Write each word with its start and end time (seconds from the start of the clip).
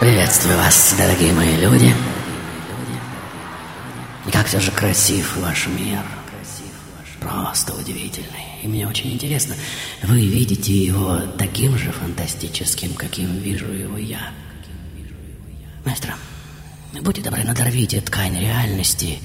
Приветствую 0.00 0.56
вас, 0.58 0.94
дорогие 0.96 1.32
мои 1.32 1.56
люди. 1.56 1.94
И 4.26 4.30
как 4.30 4.46
все 4.46 4.60
же 4.60 4.70
красив 4.70 5.36
ваш 5.38 5.66
мир. 5.66 6.02
Просто 7.20 7.74
удивительный. 7.74 8.46
И 8.62 8.68
мне 8.68 8.86
очень 8.86 9.12
интересно, 9.12 9.54
вы 10.02 10.20
видите 10.20 10.72
его 10.72 11.18
таким 11.36 11.76
же 11.76 11.90
фантастическим, 11.90 12.94
каким 12.94 13.38
вижу 13.38 13.66
его 13.72 13.98
я. 13.98 14.30
Маэстро, 15.84 16.14
будьте 17.02 17.22
добры, 17.22 17.42
надорвите 17.42 18.00
ткань 18.00 18.38
реальности, 18.38 19.18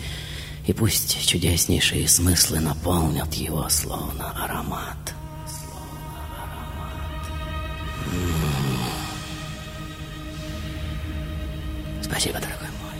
и 0.65 0.73
пусть 0.73 1.27
чудеснейшие 1.27 2.07
смыслы 2.07 2.59
наполнят 2.59 3.33
его 3.33 3.67
словно 3.69 4.31
аромат. 4.43 5.13
Спасибо, 12.03 12.39
дорогой 12.39 12.67
мой. 12.81 12.97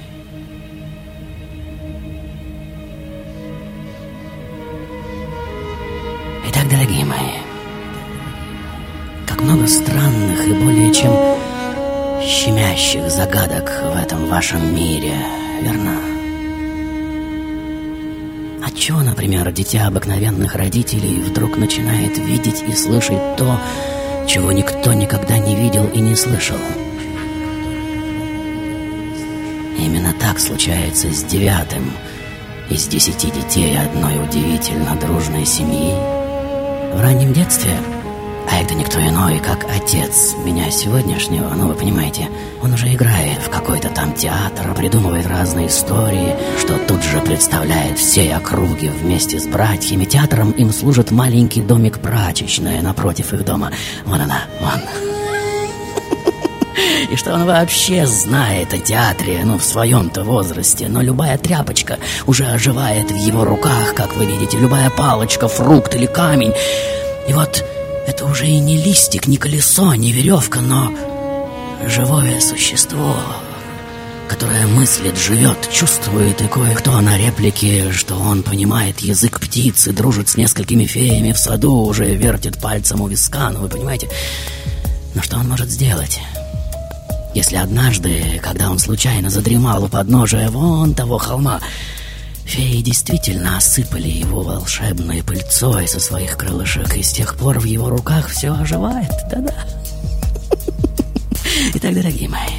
Итак, 6.50 6.70
дорогие 6.70 7.06
мои, 7.06 7.38
как 9.28 9.42
много 9.42 9.68
странных 9.68 10.48
и 10.48 10.54
более 10.54 10.94
чем 10.94 11.12
щемящих 12.22 13.10
загадок 13.10 13.70
в 13.94 14.02
этом 14.02 14.28
вашем 14.28 14.74
мире, 14.74 15.14
верно? 15.62 15.98
Отчего, 18.66 19.02
например, 19.02 19.52
дитя 19.52 19.88
обыкновенных 19.88 20.56
родителей 20.56 21.22
вдруг 21.22 21.58
начинает 21.58 22.18
видеть 22.18 22.64
и 22.68 22.74
слышать 22.74 23.36
то, 23.38 23.60
чего 24.28 24.52
никто 24.52 24.94
никогда 24.94 25.38
не 25.38 25.56
видел 25.56 25.86
и 25.94 26.00
не 26.00 26.16
слышал? 26.16 26.58
Именно 29.78 30.14
так 30.14 30.40
случается 30.40 31.12
с 31.12 31.24
девятым 31.24 31.92
из 32.70 32.88
десяти 32.88 33.30
детей 33.32 33.78
одной 33.78 34.24
удивительно 34.24 34.96
дружной 34.96 35.46
семьи. 35.46 35.94
В 36.94 37.02
раннем 37.02 37.34
детстве, 37.34 37.72
а 38.50 38.62
это 38.62 38.76
никто 38.76 39.00
иной, 39.00 39.40
как 39.40 39.66
отец 39.70 40.36
меня 40.46 40.70
сегодняшнего, 40.70 41.50
ну 41.56 41.68
вы 41.68 41.74
понимаете, 41.74 42.30
он 42.62 42.74
уже 42.74 42.94
играет 42.94 43.40
в 43.40 43.50
какой-то 43.50 43.90
там 43.90 44.14
театр, 44.14 44.74
придумывает 44.76 45.26
разные 45.28 45.68
истории, 45.68 46.36
что 46.60 46.78
тут 46.88 47.04
же 47.04 47.20
представляет 47.22 47.98
всей 47.98 48.34
округи 48.34 48.90
вместе 48.90 49.40
с 49.40 49.48
братьями. 49.48 50.06
Театром 50.06 50.52
им 50.52 50.72
служит 50.72 51.12
маленький 51.12 51.62
домик 51.62 52.00
прачечная 52.00 52.82
напротив 52.82 53.34
их 53.34 53.44
дома. 53.44 53.72
Вон 54.06 54.22
она, 54.22 54.42
вон. 54.62 55.13
И 57.12 57.16
что 57.16 57.34
он 57.34 57.46
вообще 57.46 58.06
знает 58.08 58.74
о 58.74 58.78
театре, 58.78 59.42
ну, 59.44 59.58
в 59.58 59.64
своем-то 59.64 60.24
возрасте. 60.24 60.88
Но 60.88 61.02
любая 61.02 61.38
тряпочка 61.38 62.00
уже 62.26 62.46
оживает 62.46 63.12
в 63.12 63.16
его 63.16 63.44
руках, 63.46 63.94
как 63.96 64.16
вы 64.16 64.26
видите. 64.26 64.58
Любая 64.58 64.90
палочка, 64.90 65.48
фрукт 65.48 65.96
или 65.96 66.06
камень. 66.06 66.54
И 67.28 67.34
вот 67.34 67.64
это 68.08 68.26
уже 68.26 68.48
и 68.48 68.60
не 68.60 68.78
листик, 68.78 69.28
не 69.28 69.38
колесо, 69.38 69.94
не 69.96 70.12
веревка, 70.12 70.60
но 70.60 70.92
живое 71.88 72.40
существо, 72.42 73.16
которое 74.28 74.68
мыслит, 74.68 75.18
живет, 75.18 75.70
чувствует, 75.72 76.42
и 76.42 76.48
кое-кто 76.48 77.00
на 77.02 77.18
реплике, 77.18 77.92
что 77.92 78.16
он 78.16 78.44
понимает 78.44 79.00
язык 79.00 79.40
птицы, 79.40 79.94
дружит 79.94 80.30
с 80.30 80.38
несколькими 80.38 80.86
феями 80.86 81.32
в 81.32 81.38
саду, 81.38 81.86
уже 81.86 82.14
вертит 82.14 82.60
пальцем 82.60 83.02
у 83.02 83.08
виска, 83.08 83.50
ну, 83.52 83.60
вы 83.60 83.70
понимаете. 83.70 84.10
Но 85.16 85.22
что 85.22 85.38
он 85.38 85.48
может 85.48 85.70
сделать? 85.70 86.20
Если 87.34 87.56
однажды, 87.56 88.40
когда 88.44 88.70
он 88.70 88.78
случайно 88.78 89.30
задремал 89.30 89.84
у 89.84 89.88
подножия 89.88 90.50
вон 90.50 90.94
того 90.94 91.18
холма, 91.18 91.60
феи 92.46 92.82
действительно 92.82 93.58
осыпали 93.58 94.08
его 94.08 94.44
волшебной 94.44 95.24
пыльцой 95.24 95.88
со 95.88 96.00
своих 96.00 96.38
крылышек, 96.38 96.96
и 96.96 97.02
с 97.02 97.12
тех 97.12 97.36
пор 97.36 97.60
в 97.60 97.64
его 97.64 97.90
руках 97.90 98.28
все 98.28 98.54
оживает, 98.54 99.12
да-да. 99.32 99.56
Итак, 101.76 101.94
дорогие 101.96 102.30
мои, 102.30 102.54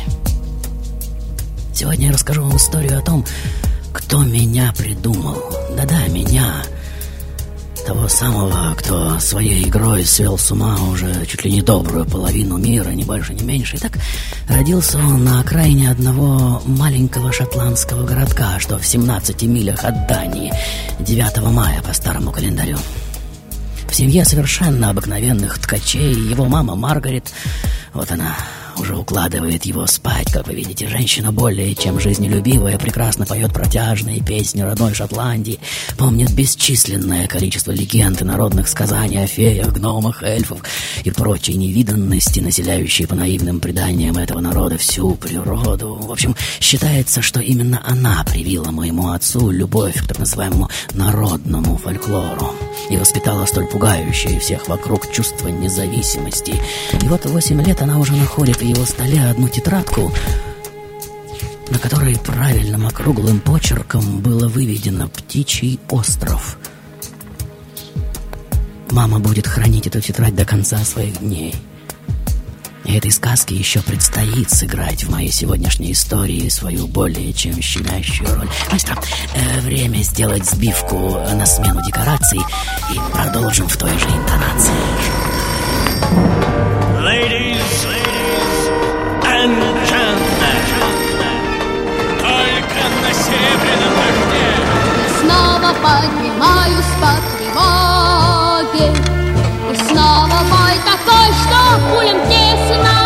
сегодня 1.72 2.08
я 2.08 2.12
расскажу 2.12 2.42
вам 2.42 2.56
историю 2.56 2.98
о 2.98 3.02
том, 3.02 3.24
кто 3.92 4.24
меня 4.24 4.74
придумал. 4.76 5.40
Да-да, 5.76 6.08
меня. 6.08 6.62
Того 7.86 8.08
самого, 8.08 8.74
кто 8.76 9.18
своей 9.18 9.68
игрой 9.68 10.06
свел 10.06 10.38
с 10.38 10.50
ума 10.50 10.74
уже 10.90 11.26
чуть 11.26 11.44
ли 11.44 11.52
не 11.52 11.60
добрую 11.60 12.06
половину 12.06 12.56
мира, 12.56 12.88
ни 12.90 13.04
больше, 13.04 13.34
ни 13.34 13.42
меньше. 13.42 13.76
Итак, 13.76 13.98
родился 14.48 14.96
он 14.96 15.22
на 15.22 15.40
окраине 15.40 15.90
одного 15.90 16.62
маленького 16.64 17.30
шотландского 17.30 18.06
городка, 18.06 18.58
что 18.58 18.78
в 18.78 18.86
17 18.86 19.42
милях 19.42 19.84
от 19.84 20.08
Дании, 20.08 20.52
9 21.00 21.42
мая 21.52 21.82
по 21.82 21.92
старому 21.92 22.32
календарю. 22.32 22.78
В 23.90 23.94
семье 23.94 24.24
совершенно 24.24 24.88
обыкновенных 24.88 25.58
ткачей 25.58 26.14
его 26.14 26.46
мама 26.46 26.74
Маргарет, 26.74 27.32
вот 27.92 28.10
она, 28.10 28.34
уже 28.78 28.96
укладывает 28.96 29.64
его 29.64 29.86
спать, 29.86 30.32
как 30.32 30.46
вы 30.46 30.54
видите. 30.54 30.88
Женщина 30.88 31.32
более 31.32 31.74
чем 31.74 32.00
жизнелюбивая, 32.00 32.78
прекрасно 32.78 33.26
поет 33.26 33.52
протяжные 33.52 34.20
песни 34.20 34.62
родной 34.62 34.94
Шотландии, 34.94 35.60
помнит 35.96 36.32
бесчисленное 36.32 37.26
количество 37.26 37.72
легенд 37.72 38.20
и 38.22 38.24
народных 38.24 38.68
сказаний 38.68 39.22
о 39.22 39.26
феях, 39.26 39.72
гномах, 39.72 40.22
эльфов 40.22 40.60
и 41.04 41.10
прочей 41.10 41.54
невиданности, 41.54 42.40
населяющей 42.40 43.06
по 43.06 43.14
наивным 43.14 43.60
преданиям 43.60 44.16
этого 44.16 44.40
народа 44.40 44.78
всю 44.78 45.14
природу. 45.14 45.94
В 45.94 46.12
общем, 46.12 46.36
считается, 46.60 47.22
что 47.22 47.40
именно 47.40 47.82
она 47.84 48.24
привила 48.24 48.70
моему 48.70 49.10
отцу 49.10 49.50
любовь 49.50 50.02
к 50.02 50.06
так 50.06 50.18
называемому 50.18 50.68
народному 50.92 51.76
фольклору 51.76 52.54
и 52.90 52.96
воспитала 52.96 53.46
столь 53.46 53.66
пугающее 53.66 54.38
всех 54.40 54.68
вокруг 54.68 55.10
чувство 55.10 55.48
независимости. 55.48 56.60
И 57.00 57.08
вот 57.08 57.24
восемь 57.26 57.62
лет 57.62 57.82
она 57.82 57.98
уже 57.98 58.12
находит 58.14 58.58
в 58.58 58.64
его 58.64 58.84
столе 58.84 59.20
одну 59.24 59.48
тетрадку, 59.48 60.12
на 61.70 61.78
которой 61.78 62.18
правильным 62.18 62.86
округлым 62.86 63.40
почерком 63.40 64.20
было 64.20 64.48
выведено 64.48 65.08
«Птичий 65.08 65.80
остров». 65.90 66.58
Мама 68.90 69.18
будет 69.18 69.46
хранить 69.46 69.86
эту 69.88 70.00
тетрадь 70.00 70.36
до 70.36 70.44
конца 70.44 70.78
своих 70.84 71.18
дней. 71.18 71.54
И 72.84 72.94
этой 72.96 73.10
сказке 73.10 73.54
еще 73.54 73.80
предстоит 73.80 74.50
сыграть 74.50 75.04
в 75.04 75.10
моей 75.10 75.32
сегодняшней 75.32 75.92
истории 75.92 76.48
свою 76.48 76.86
более 76.86 77.32
чем 77.32 77.60
щемящую 77.60 78.34
роль. 78.34 78.48
Мастер, 78.70 78.98
э, 79.34 79.60
время 79.60 80.02
сделать 80.02 80.44
сбивку 80.44 81.18
на 81.34 81.46
смену 81.46 81.82
декораций 81.82 82.40
и 82.90 83.12
продолжим 83.12 83.68
в 83.68 83.76
той 83.76 83.90
же 83.98 84.06
интонации. 84.06 84.72
ladies, 87.04 87.86
and 89.22 89.54
gentlemen. 89.86 90.94
Только 92.18 92.80
на 93.02 93.12
серебряном 93.12 93.94
коне. 93.96 94.48
Снова 95.20 95.74
поднимаюсь 95.82 96.92
по 97.00 97.12
тревоге 97.16 97.33
И 97.33 97.33
снова 100.04 100.38
такой, 100.84 101.28
что 101.40 101.58
тесно. 102.28 102.96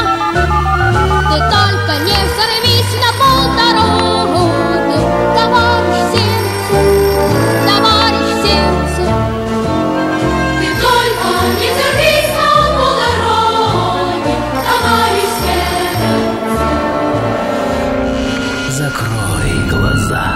Ты 1.31 1.37
только 1.55 1.93
не 2.05 2.19
взорвись 2.27 2.95
на 3.03 3.11
полдороги 3.21 4.99
Товарищ 5.37 6.05
сердце, 6.15 6.79
товарищ 7.69 8.29
сердце. 8.45 9.05
Ты 10.61 10.69
только 10.85 11.29
не 11.61 11.69
взорвись 11.75 12.33
на 12.39 12.51
полдороги 12.79 14.35
Товарищ 14.69 15.33
сердце. 15.45 16.11
Закрой 18.71 19.53
глаза 19.71 20.27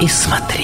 и 0.00 0.06
смотри, 0.08 0.59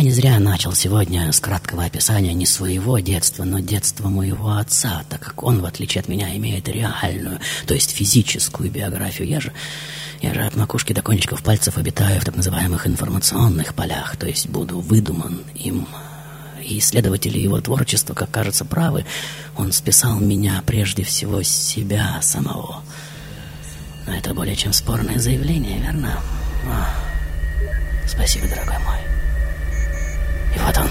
я 0.00 0.04
не 0.04 0.12
зря 0.12 0.38
начал 0.38 0.72
сегодня 0.72 1.30
с 1.30 1.40
краткого 1.40 1.84
описания 1.84 2.32
не 2.32 2.46
своего 2.46 2.98
детства, 3.00 3.44
но 3.44 3.58
детства 3.58 4.08
моего 4.08 4.52
отца, 4.52 5.04
так 5.10 5.20
как 5.20 5.42
он, 5.42 5.60
в 5.60 5.66
отличие 5.66 6.00
от 6.00 6.08
меня, 6.08 6.34
имеет 6.38 6.68
реальную, 6.70 7.38
то 7.66 7.74
есть 7.74 7.90
физическую 7.90 8.70
биографию. 8.70 9.28
Я 9.28 9.40
же, 9.40 9.52
я 10.22 10.32
же 10.32 10.40
от 10.40 10.56
макушки 10.56 10.94
до 10.94 11.02
кончиков 11.02 11.42
пальцев 11.42 11.76
обитаю 11.76 12.18
в 12.18 12.24
так 12.24 12.34
называемых 12.34 12.86
информационных 12.86 13.74
полях, 13.74 14.16
то 14.16 14.26
есть 14.26 14.48
буду 14.48 14.80
выдуман 14.80 15.42
им 15.54 15.86
и 16.64 16.78
исследователи 16.78 17.38
его 17.38 17.60
творчества, 17.60 18.14
как 18.14 18.30
кажется, 18.30 18.64
правы. 18.64 19.04
Он 19.58 19.70
списал 19.70 20.18
меня 20.18 20.62
прежде 20.64 21.02
всего 21.02 21.42
с 21.42 21.48
себя 21.48 22.22
самого. 22.22 22.82
Но 24.06 24.14
это 24.14 24.32
более 24.32 24.56
чем 24.56 24.72
спорное 24.72 25.18
заявление, 25.18 25.78
верно? 25.78 26.18
А, 26.66 26.88
спасибо, 28.08 28.48
дорогой 28.48 28.78
мой. 28.78 29.09
И 30.54 30.58
вот 30.58 30.76
он. 30.78 30.88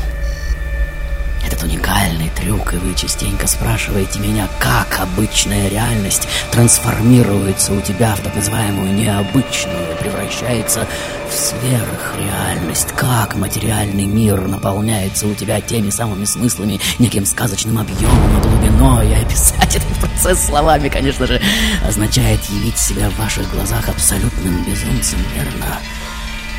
Этот 1.45 1.63
уникальный 1.63 2.29
трюк, 2.35 2.73
и 2.73 2.77
вы 2.77 2.93
частенько 2.93 3.47
спрашиваете 3.47 4.19
меня, 4.19 4.47
как 4.59 4.99
обычная 4.99 5.69
реальность 5.69 6.27
трансформируется 6.51 7.73
у 7.73 7.81
тебя 7.81 8.13
в 8.15 8.19
так 8.19 8.35
называемую 8.35 8.93
необычную, 8.93 9.95
превращается 9.99 10.85
в 11.29 11.33
сверхреальность, 11.33 12.91
как 12.95 13.35
материальный 13.35 14.05
мир 14.05 14.47
наполняется 14.47 15.27
у 15.27 15.33
тебя 15.33 15.61
теми 15.61 15.89
самыми 15.89 16.25
смыслами, 16.25 16.79
неким 16.99 17.25
сказочным 17.25 17.77
объемом 17.79 18.37
и 18.37 18.41
глубиной, 18.41 19.09
и 19.09 19.13
описать 19.13 19.75
этот 19.75 19.97
процесс 19.99 20.45
словами, 20.45 20.89
конечно 20.89 21.25
же, 21.25 21.41
означает 21.87 22.43
явить 22.45 22.77
себя 22.77 23.09
в 23.09 23.17
ваших 23.17 23.49
глазах 23.51 23.87
абсолютным 23.87 24.63
безумцем, 24.65 25.19
верно? 25.35 25.79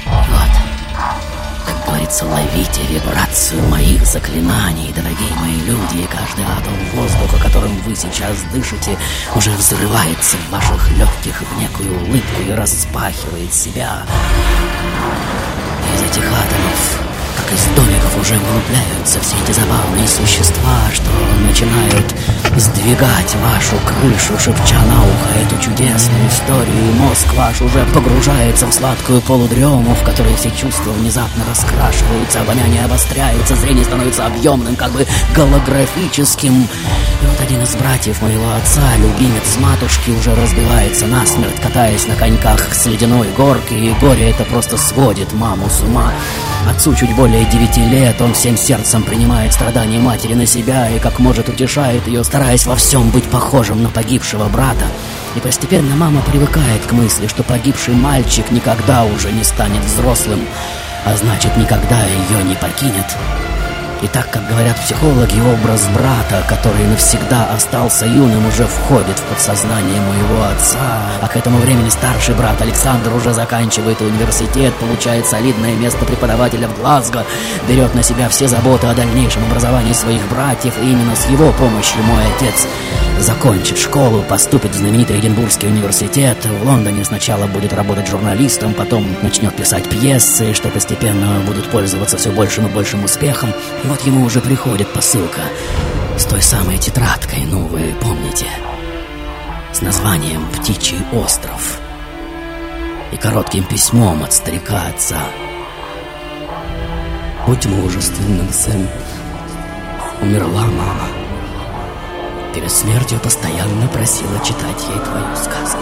Вот. 0.07 1.30
Говорится, 2.01 2.25
ловите 2.25 2.81
вибрацию 2.89 3.63
моих 3.69 4.07
заклинаний, 4.07 4.91
дорогие 4.97 5.35
мои 5.39 5.61
люди, 5.67 6.03
и 6.03 6.07
каждый 6.07 6.45
атом 6.47 6.73
воздуха, 6.95 7.45
которым 7.45 7.77
вы 7.83 7.95
сейчас 7.95 8.39
дышите, 8.55 8.97
уже 9.37 9.51
взрывается 9.51 10.39
в 10.39 10.51
ваших 10.51 10.91
легких 10.97 11.43
в 11.43 11.61
некую 11.61 12.03
улыбку 12.03 12.41
и 12.41 12.53
распахивает 12.53 13.53
себя. 13.53 13.99
Из 15.95 16.03
этих 16.11 16.25
атомов, 16.25 17.10
как 17.37 17.53
из 17.53 17.65
домиков, 17.77 18.19
уже 18.21 18.35
вглубляются 18.35 19.21
все 19.21 19.37
эти 19.45 19.53
забавные 19.53 20.09
существа, 20.09 20.79
что 20.93 21.11
начинают 21.47 22.15
сдвигать 22.57 23.35
вашу 23.37 23.77
крышу, 23.87 24.39
шепча 24.39 24.81
на 24.83 25.03
ухо 25.03 25.39
эту 25.41 25.59
чудесную 25.63 26.29
историю, 26.29 26.91
и 26.91 26.99
мозг 26.99 27.27
ваш 27.35 27.61
уже 27.61 27.85
погружается 27.95 28.67
в 28.67 28.73
сладкую 28.73 29.21
полудрему, 29.23 29.95
в 29.95 30.05
которой 30.05 30.35
все 30.37 30.51
чувства 30.51 30.91
внезапно 30.93 31.45
раскрашиваются, 31.49 32.41
обоняние 32.41 32.85
обостряется, 32.85 33.57
зрение 33.57 33.85
становится 33.85 34.27
объемным, 34.27 34.77
как 34.77 34.93
бы 34.93 35.07
голографическим. 35.35 36.63
И 37.23 37.27
вот 37.27 37.41
один 37.41 37.63
из 37.63 37.75
братьев 37.77 38.21
моего 38.23 38.51
отца, 38.55 38.83
любимец 38.97 39.57
матушки, 39.59 40.11
уже 40.11 40.35
разбивается 40.35 41.07
насмерть, 41.07 41.61
катаясь 41.61 42.07
на 42.07 42.17
коньках 42.17 42.75
с 42.75 42.87
ледяной 42.87 43.29
горки, 43.37 43.75
и 43.75 43.95
горе 44.01 44.31
это 44.31 44.45
просто 44.45 44.77
сводит 44.77 45.33
маму 45.33 45.69
с 45.71 45.81
ума. 45.83 46.13
Отцу 46.69 46.95
чуть 46.95 47.15
более 47.21 47.45
девяти 47.45 47.85
лет, 47.85 48.19
он 48.23 48.33
всем 48.33 48.57
сердцем 48.57 49.03
принимает 49.03 49.53
страдания 49.53 49.99
матери 49.99 50.33
на 50.33 50.47
себя 50.47 50.89
и 50.89 50.99
как 50.99 51.19
может 51.19 51.51
утешает 51.51 52.07
ее, 52.07 52.25
стараясь 52.25 52.65
во 52.65 52.77
всем 52.77 53.11
быть 53.11 53.25
похожим 53.25 53.83
на 53.83 53.91
погибшего 53.91 54.49
брата. 54.49 54.87
И 55.37 55.41
постепенно 55.41 55.95
мама 55.97 56.23
привыкает 56.23 56.81
к 56.87 56.93
мысли, 56.93 57.27
что 57.27 57.43
погибший 57.43 57.93
мальчик 57.93 58.51
никогда 58.51 59.05
уже 59.05 59.33
не 59.33 59.45
станет 59.45 59.85
взрослым, 59.85 60.41
а 61.05 61.15
значит 61.15 61.55
никогда 61.59 62.03
ее 62.07 62.43
не 62.43 62.55
покинет. 62.55 63.15
И 64.03 64.09
так, 64.09 64.31
как 64.31 64.49
говорят 64.49 64.81
психологи, 64.81 65.41
образ 65.41 65.87
брата, 65.95 66.43
который 66.49 66.87
навсегда 66.87 67.51
остался 67.55 68.07
юным, 68.07 68.47
уже 68.47 68.65
входит 68.65 69.19
в 69.19 69.23
подсознание 69.25 70.01
моего 70.01 70.45
отца. 70.45 70.79
А 71.21 71.29
к 71.29 71.37
этому 71.37 71.59
времени 71.59 71.91
старший 71.91 72.35
брат 72.35 72.61
Александр 72.63 73.15
уже 73.15 73.35
заканчивает 73.35 74.01
университет, 74.01 74.75
получает 74.77 75.27
солидное 75.27 75.75
место 75.75 76.05
преподавателя 76.07 76.69
в 76.69 76.79
Глазго, 76.81 77.27
берет 77.69 77.95
на 77.95 78.03
себя 78.03 78.31
все 78.31 78.49
заботы 78.49 78.87
о 78.87 78.95
дальнейшем 78.95 79.45
образовании 79.45 79.93
своих 79.93 80.27
братьев, 80.29 80.75
и 80.83 80.91
именно 80.91 81.15
с 81.15 81.27
его 81.29 81.53
помощью 81.53 82.03
мой 82.03 82.23
отец 82.37 82.67
закончит 83.21 83.77
школу, 83.77 84.23
поступит 84.23 84.71
в 84.71 84.79
знаменитый 84.79 85.21
Эдинбургский 85.21 85.69
университет. 85.69 86.39
В 86.45 86.67
Лондоне 86.67 87.05
сначала 87.05 87.47
будет 87.47 87.75
работать 87.75 88.09
журналистом, 88.09 88.73
потом 88.73 89.07
начнет 89.23 89.55
писать 89.55 89.89
пьесы, 89.89 90.55
что 90.55 90.71
постепенно 90.71 91.41
будут 91.47 91.69
пользоваться 91.71 92.17
все 92.17 92.31
большим 92.31 92.67
и 92.67 92.71
большим 92.71 93.05
успехом. 93.05 93.53
И 93.85 93.90
вот 93.91 94.03
ему 94.03 94.25
уже 94.25 94.41
приходит 94.41 94.89
посылка 94.93 95.41
с 96.17 96.25
той 96.25 96.41
самой 96.41 96.79
тетрадкой, 96.79 97.45
ну 97.45 97.67
вы 97.67 97.93
помните, 98.01 98.47
с 99.73 99.81
названием 99.81 100.47
«Птичий 100.53 100.99
остров» 101.13 101.81
и 103.11 103.17
коротким 103.17 103.65
письмом 103.65 104.23
от 104.23 104.33
старика 104.33 104.87
отца. 104.87 105.19
Будь 107.49 107.67
мужественным, 107.67 108.49
сын. 108.53 108.87
Умерла 110.23 110.67
мама. 110.67 111.09
Перед 112.55 112.71
смертью 112.71 113.19
постоянно 113.19 113.89
просила 113.89 114.39
читать 114.45 114.85
ей 114.89 115.01
твою 115.01 115.35
сказку. 115.35 115.81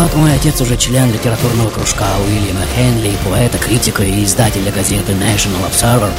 Вот 0.00 0.14
мой 0.14 0.34
отец 0.34 0.58
уже 0.62 0.78
член 0.78 1.12
литературного 1.12 1.68
кружка 1.68 2.06
Уильяма 2.26 2.62
Хенли, 2.74 3.12
поэта, 3.22 3.58
критика 3.58 4.02
и 4.02 4.24
издателя 4.24 4.72
газеты 4.72 5.12
National 5.12 5.68
Observer. 5.68 6.10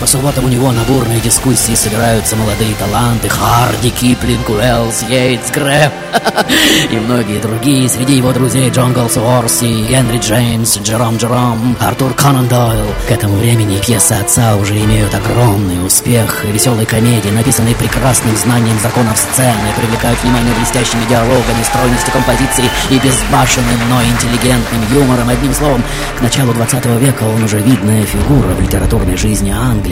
По 0.00 0.06
субботам 0.06 0.44
у 0.44 0.48
него 0.48 0.72
на 0.72 0.82
бурные 0.82 1.20
дискуссии 1.20 1.74
собираются 1.74 2.36
молодые 2.36 2.74
таланты 2.74 3.28
Харди, 3.28 3.90
Киплинг, 3.90 4.48
Уэллс, 4.48 5.02
Йейтс, 5.08 5.50
Грэм 5.50 5.92
и 6.90 6.96
многие 6.96 7.40
другие. 7.40 7.88
Среди 7.88 8.16
его 8.16 8.32
друзей 8.32 8.70
Джон 8.70 8.92
Голсуорси, 8.92 9.86
Генри 9.88 10.18
Джеймс, 10.18 10.78
Джером 10.78 11.16
Джером, 11.16 11.76
Артур 11.80 12.12
Конан 12.14 12.48
Дойл. 12.48 12.86
К 13.08 13.12
этому 13.12 13.36
времени 13.36 13.78
пьесы 13.78 14.12
отца 14.12 14.56
уже 14.56 14.76
имеют 14.76 15.14
огромный 15.14 15.86
успех. 15.86 16.44
Веселые 16.44 16.86
комедии, 16.86 17.30
написанные 17.30 17.74
прекрасным 17.74 18.36
знанием 18.36 18.78
законов 18.80 19.16
сцены, 19.16 19.68
привлекают 19.76 20.22
внимание 20.22 20.54
блестящими 20.54 21.04
диалогами, 21.08 21.62
стройностью 21.64 22.12
композиции 22.12 22.64
и 22.90 22.98
безбашенным, 22.98 23.80
но 23.88 24.02
интеллигентным 24.02 24.82
юмором. 24.92 25.28
Одним 25.28 25.54
словом, 25.54 25.82
к 26.18 26.20
началу 26.20 26.52
20 26.52 26.84
века 27.00 27.22
он 27.24 27.44
уже 27.44 27.58
видная 27.58 28.04
фигура 28.04 28.48
в 28.48 28.60
литературной 28.60 29.16
жизни 29.16 29.50
Англии. 29.50 29.83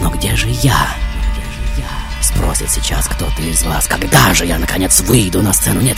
Но 0.00 0.10
где 0.10 0.36
же 0.36 0.48
я? 0.62 0.94
Спросит 2.20 2.70
сейчас 2.70 3.06
кто-то 3.06 3.42
из 3.42 3.62
вас, 3.62 3.86
когда 3.86 4.34
же 4.34 4.44
я, 4.44 4.58
наконец, 4.58 5.00
выйду 5.00 5.42
на 5.42 5.52
сцену. 5.52 5.80
Нет, 5.80 5.96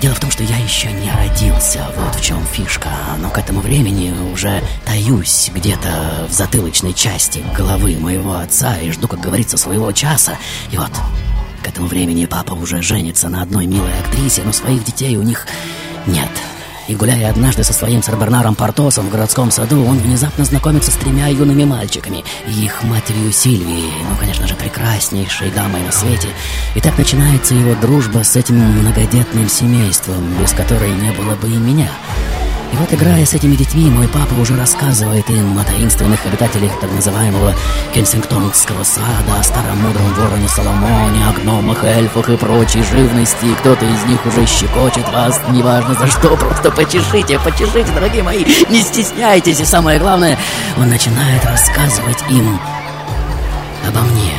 дело 0.00 0.14
в 0.14 0.20
том, 0.20 0.30
что 0.30 0.42
я 0.42 0.56
еще 0.58 0.92
не 0.92 1.10
родился, 1.10 1.86
вот 1.96 2.14
в 2.14 2.22
чем 2.22 2.44
фишка. 2.46 2.88
Но 3.18 3.30
к 3.30 3.38
этому 3.38 3.60
времени 3.60 4.14
уже 4.32 4.62
таюсь 4.84 5.50
где-то 5.52 6.28
в 6.28 6.32
затылочной 6.32 6.92
части 6.92 7.42
головы 7.56 7.96
моего 7.98 8.36
отца 8.36 8.78
и 8.78 8.90
жду, 8.90 9.08
как 9.08 9.20
говорится, 9.20 9.56
своего 9.56 9.90
часа. 9.92 10.38
И 10.70 10.76
вот, 10.76 10.92
к 11.62 11.68
этому 11.68 11.88
времени 11.88 12.26
папа 12.26 12.52
уже 12.52 12.82
женится 12.82 13.28
на 13.28 13.42
одной 13.42 13.66
милой 13.66 13.92
актрисе, 14.00 14.42
но 14.44 14.52
своих 14.52 14.84
детей 14.84 15.16
у 15.16 15.22
них 15.22 15.46
нет. 16.06 16.30
И 16.88 16.94
гуляя 16.94 17.30
однажды 17.30 17.64
со 17.64 17.72
своим 17.72 18.02
сэр 18.02 18.16
Бернаром 18.16 18.54
Портосом 18.54 19.06
в 19.06 19.10
городском 19.10 19.50
саду, 19.50 19.84
он 19.84 19.98
внезапно 19.98 20.44
знакомится 20.44 20.90
с 20.90 20.94
тремя 20.94 21.28
юными 21.28 21.64
мальчиками 21.64 22.24
и 22.46 22.64
их 22.64 22.82
матерью 22.82 23.32
Сильвией, 23.32 23.92
ну, 24.10 24.16
конечно 24.16 24.46
же, 24.46 24.54
прекраснейшей 24.54 25.50
дамой 25.50 25.80
на 25.82 25.92
свете. 25.92 26.28
И 26.74 26.80
так 26.80 26.98
начинается 26.98 27.54
его 27.54 27.74
дружба 27.80 28.24
с 28.24 28.36
этим 28.36 28.56
многодетным 28.56 29.48
семейством, 29.48 30.24
без 30.40 30.52
которой 30.52 30.90
не 30.90 31.12
было 31.12 31.34
бы 31.36 31.48
и 31.48 31.56
меня. 31.56 31.90
И 32.72 32.76
вот, 32.76 32.90
играя 32.90 33.26
с 33.26 33.34
этими 33.34 33.54
детьми, 33.54 33.90
мой 33.90 34.08
папа 34.08 34.32
уже 34.40 34.56
рассказывает 34.56 35.28
им 35.28 35.58
о 35.58 35.64
таинственных 35.64 36.24
обитателях 36.24 36.80
так 36.80 36.90
называемого 36.90 37.54
Кенсингтонского 37.92 38.82
сада, 38.82 39.38
о 39.38 39.42
старом 39.42 39.78
мудром 39.82 40.14
вороне 40.14 40.48
Соломоне, 40.48 41.22
о 41.28 41.32
гномах, 41.34 41.84
эльфах 41.84 42.30
и 42.30 42.36
прочей 42.36 42.82
живности. 42.82 43.54
Кто-то 43.60 43.84
из 43.84 44.04
них 44.04 44.24
уже 44.24 44.46
щекочет 44.46 45.06
вас, 45.12 45.38
неважно 45.50 45.94
за 45.94 46.06
что, 46.06 46.34
просто 46.34 46.70
почешите, 46.70 47.38
почешите, 47.40 47.92
дорогие 47.94 48.22
мои, 48.22 48.42
не 48.70 48.80
стесняйтесь. 48.80 49.60
И 49.60 49.66
самое 49.66 49.98
главное, 49.98 50.38
он 50.78 50.88
начинает 50.88 51.44
рассказывать 51.44 52.24
им 52.30 52.58
обо 53.86 54.00
мне. 54.00 54.32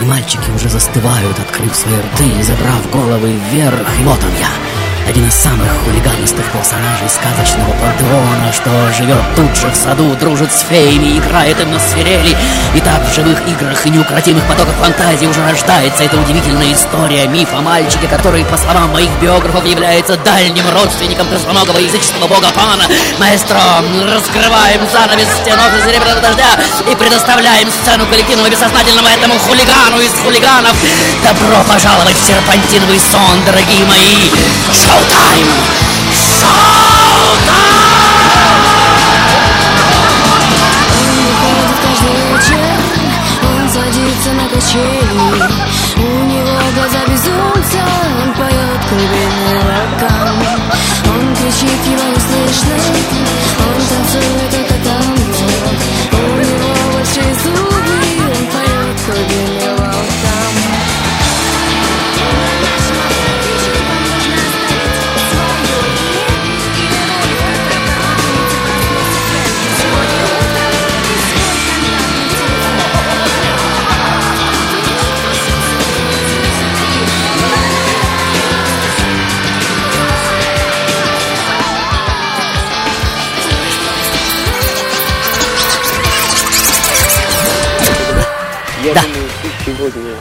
И 0.00 0.04
мальчики 0.04 0.50
уже 0.56 0.68
застывают, 0.68 1.38
открыв 1.38 1.76
свои 1.76 1.94
рты 1.94 2.40
и 2.40 2.42
забрав 2.42 2.90
головы 2.90 3.34
вверх. 3.52 4.00
И 4.00 4.02
вот 4.02 4.18
он 4.24 4.40
я— 4.40 4.48
один 5.08 5.26
из 5.26 5.34
самых 5.34 5.68
хулиганистых 5.84 6.44
персонажей 6.52 7.08
сказочного 7.08 7.72
пантеона, 7.72 8.52
что 8.52 8.70
живет 8.92 9.22
тут 9.34 9.56
же 9.56 9.68
в 9.70 9.74
саду, 9.74 10.14
дружит 10.16 10.52
с 10.52 10.62
феями, 10.62 11.18
играет 11.18 11.60
им 11.60 11.70
на 11.72 11.80
свирели. 11.80 12.36
И 12.74 12.80
так 12.80 13.02
в 13.06 13.14
живых 13.14 13.40
играх 13.48 13.86
и 13.86 13.90
неукротимых 13.90 14.44
потоках 14.46 14.74
фантазии 14.76 15.26
уже 15.26 15.42
рождается 15.42 16.04
эта 16.04 16.16
удивительная 16.16 16.72
история, 16.72 17.26
миф 17.26 17.48
о 17.54 17.60
мальчике, 17.60 18.08
который, 18.08 18.44
по 18.44 18.56
словам 18.56 18.92
моих 18.92 19.10
биографов, 19.20 19.64
является 19.66 20.16
дальним 20.18 20.64
родственником 20.70 21.26
преслоногого 21.28 21.78
языческого 21.78 22.28
бога 22.28 22.48
Пана. 22.54 22.84
Маэстро, 23.18 23.60
раскрываем 24.06 24.80
занавес 24.92 25.28
стенов 25.42 25.70
из 25.78 25.84
серебряного 25.84 26.20
дождя 26.20 26.50
и 26.90 26.94
предоставляем 26.94 27.68
сцену 27.70 28.06
коллективного 28.06 28.48
бессознательного 28.48 29.08
этому 29.08 29.38
хулигану 29.38 30.00
из 30.00 30.12
хулиганов. 30.22 30.76
Добро 31.24 31.62
пожаловать 31.68 32.16
в 32.16 32.26
серпантиновый 32.26 32.98
сон, 32.98 33.44
дорогие 33.46 33.84
мои! 33.86 34.30
Showtime! 34.90 35.46
Showtime! 36.10 37.69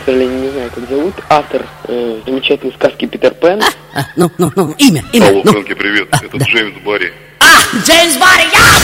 Сожалению, 0.09 0.41
не 0.41 0.49
знаю, 0.49 0.71
как 0.73 0.89
зовут, 0.89 1.13
автор 1.29 1.67
э, 1.83 2.21
замечательной 2.25 2.73
сказки 2.73 3.05
«Питер 3.05 3.33
Пен». 3.35 3.61
А, 3.93 4.05
ну, 4.15 4.31
ну, 4.39 4.51
ну, 4.55 4.71
имя, 4.77 5.03
имя. 5.13 5.27
Алло, 5.27 5.41
ну. 5.45 5.51
Фрэнки, 5.51 5.73
привет. 5.75 6.07
Это 6.11 6.37
да. 6.37 6.45
Джеймс 6.45 6.83
Барри. 6.83 7.13
А, 7.39 7.77
Джеймс 7.85 8.17
Барри, 8.17 8.47
я! 8.51 8.79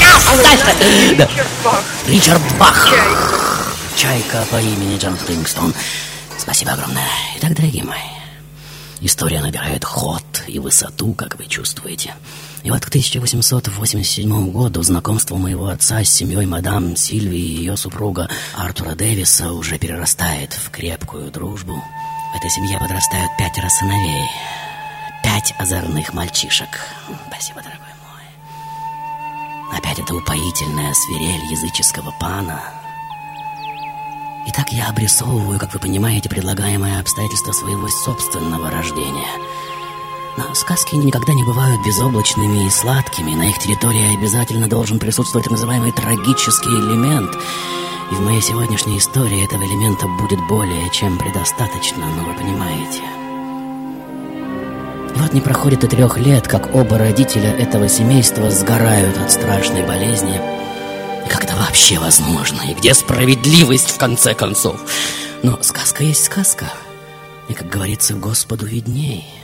Я! 0.00 0.42
Дальше. 0.42 1.16
Да. 1.16 1.28
Ричард 2.06 2.40
Бах. 2.60 2.94
Чайка 3.96 4.44
по 4.50 4.56
имени 4.56 4.98
Джон 4.98 5.16
Флингстон. 5.16 5.74
Спасибо 6.36 6.72
огромное. 6.72 7.08
Итак, 7.38 7.54
дорогие 7.54 7.82
мои, 7.82 7.98
история 9.00 9.40
набирает 9.40 9.84
ход 9.84 10.22
и 10.46 10.60
высоту, 10.60 11.12
как 11.14 11.38
вы 11.38 11.46
чувствуете. 11.46 12.14
И 12.64 12.70
вот 12.70 12.84
к 12.84 12.88
1887 12.88 14.50
году 14.50 14.82
знакомство 14.82 15.36
моего 15.36 15.68
отца 15.68 16.02
с 16.02 16.10
семьей 16.10 16.46
мадам 16.46 16.96
Сильвии 16.96 17.38
и 17.38 17.56
ее 17.58 17.76
супруга 17.76 18.28
Артура 18.54 18.94
Дэвиса 18.94 19.52
уже 19.52 19.78
перерастает 19.78 20.52
в 20.52 20.70
крепкую 20.70 21.30
дружбу. 21.30 21.82
В 22.32 22.36
этой 22.36 22.50
семье 22.50 22.78
подрастают 22.78 23.30
пятеро 23.38 23.68
сыновей. 23.68 24.26
Пять 25.22 25.54
озорных 25.58 26.12
мальчишек. 26.12 26.68
Спасибо, 27.28 27.62
дорогой 27.62 27.94
мой. 28.04 29.78
Опять 29.78 29.98
это 30.00 30.14
упоительная 30.14 30.92
свирель 30.94 31.50
языческого 31.50 32.12
пана. 32.20 32.60
Итак, 34.48 34.72
я 34.72 34.88
обрисовываю, 34.88 35.58
как 35.58 35.74
вы 35.74 35.80
понимаете, 35.80 36.28
предлагаемое 36.28 37.00
обстоятельство 37.00 37.52
своего 37.52 37.86
собственного 37.88 38.70
рождения. 38.70 39.28
Но 40.38 40.54
сказки 40.54 40.94
никогда 40.94 41.34
не 41.34 41.42
бывают 41.42 41.84
безоблачными 41.84 42.68
и 42.68 42.70
сладкими. 42.70 43.34
На 43.34 43.48
их 43.50 43.58
территории 43.58 44.16
обязательно 44.16 44.68
должен 44.68 45.00
присутствовать 45.00 45.46
так 45.46 45.50
называемый 45.50 45.90
трагический 45.90 46.70
элемент. 46.70 47.36
И 48.12 48.14
в 48.14 48.20
моей 48.20 48.40
сегодняшней 48.40 48.98
истории 48.98 49.44
этого 49.44 49.64
элемента 49.64 50.06
будет 50.06 50.38
более 50.46 50.88
чем 50.90 51.18
предостаточно, 51.18 52.06
но 52.16 52.22
вы 52.22 52.34
понимаете. 52.34 53.02
Вот 55.16 55.32
не 55.32 55.40
проходит 55.40 55.82
и 55.82 55.88
трех 55.88 56.16
лет, 56.18 56.46
как 56.46 56.72
оба 56.72 56.98
родителя 56.98 57.50
этого 57.50 57.88
семейства 57.88 58.48
сгорают 58.48 59.18
от 59.18 59.32
страшной 59.32 59.82
болезни. 59.82 60.40
Как 61.28 61.42
это 61.42 61.56
вообще 61.56 61.98
возможно? 61.98 62.60
И 62.62 62.74
где 62.74 62.94
справедливость 62.94 63.90
в 63.90 63.98
конце 63.98 64.34
концов? 64.34 64.80
Но 65.42 65.58
сказка 65.62 66.04
есть 66.04 66.26
сказка. 66.26 66.72
И, 67.48 67.54
как 67.54 67.68
говорится, 67.68 68.14
Господу 68.14 68.66
видней. 68.66 69.37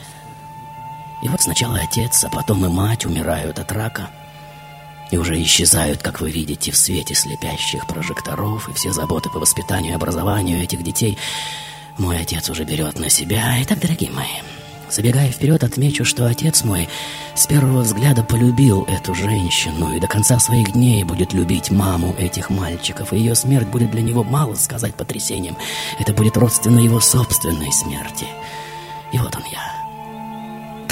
И 1.24 1.28
вот 1.28 1.40
сначала 1.40 1.78
отец, 1.78 2.22
а 2.24 2.28
потом 2.28 2.64
и 2.66 2.68
мать 2.68 3.06
умирают 3.06 3.58
от 3.58 3.72
рака. 3.72 4.10
И 5.10 5.16
уже 5.16 5.40
исчезают, 5.42 6.02
как 6.02 6.20
вы 6.20 6.30
видите, 6.30 6.70
в 6.70 6.76
свете 6.76 7.14
слепящих 7.14 7.86
прожекторов, 7.86 8.68
и 8.68 8.74
все 8.74 8.92
заботы 8.92 9.30
по 9.30 9.40
воспитанию 9.40 9.92
и 9.92 9.96
образованию 9.96 10.62
этих 10.62 10.82
детей 10.82 11.18
мой 11.96 12.18
отец 12.18 12.50
уже 12.50 12.64
берет 12.64 12.98
на 12.98 13.08
себя. 13.08 13.56
Итак, 13.62 13.80
дорогие 13.80 14.10
мои, 14.10 14.42
забегая 14.90 15.30
вперед, 15.30 15.64
отмечу, 15.64 16.04
что 16.04 16.26
отец 16.26 16.62
мой 16.64 16.88
с 17.34 17.46
первого 17.46 17.82
взгляда 17.82 18.22
полюбил 18.22 18.82
эту 18.82 19.14
женщину 19.14 19.94
и 19.94 20.00
до 20.00 20.08
конца 20.08 20.38
своих 20.38 20.72
дней 20.72 21.04
будет 21.04 21.32
любить 21.32 21.70
маму 21.70 22.14
этих 22.18 22.50
мальчиков, 22.50 23.12
и 23.12 23.18
ее 23.18 23.34
смерть 23.34 23.68
будет 23.68 23.92
для 23.92 24.02
него 24.02 24.24
мало 24.24 24.56
сказать 24.56 24.94
потрясением. 24.94 25.56
Это 25.98 26.12
будет 26.12 26.36
родственно 26.36 26.80
его 26.80 27.00
собственной 27.00 27.72
смерти. 27.72 28.26
И 29.12 29.18
вот 29.18 29.34
он 29.36 29.42
я. 29.50 29.83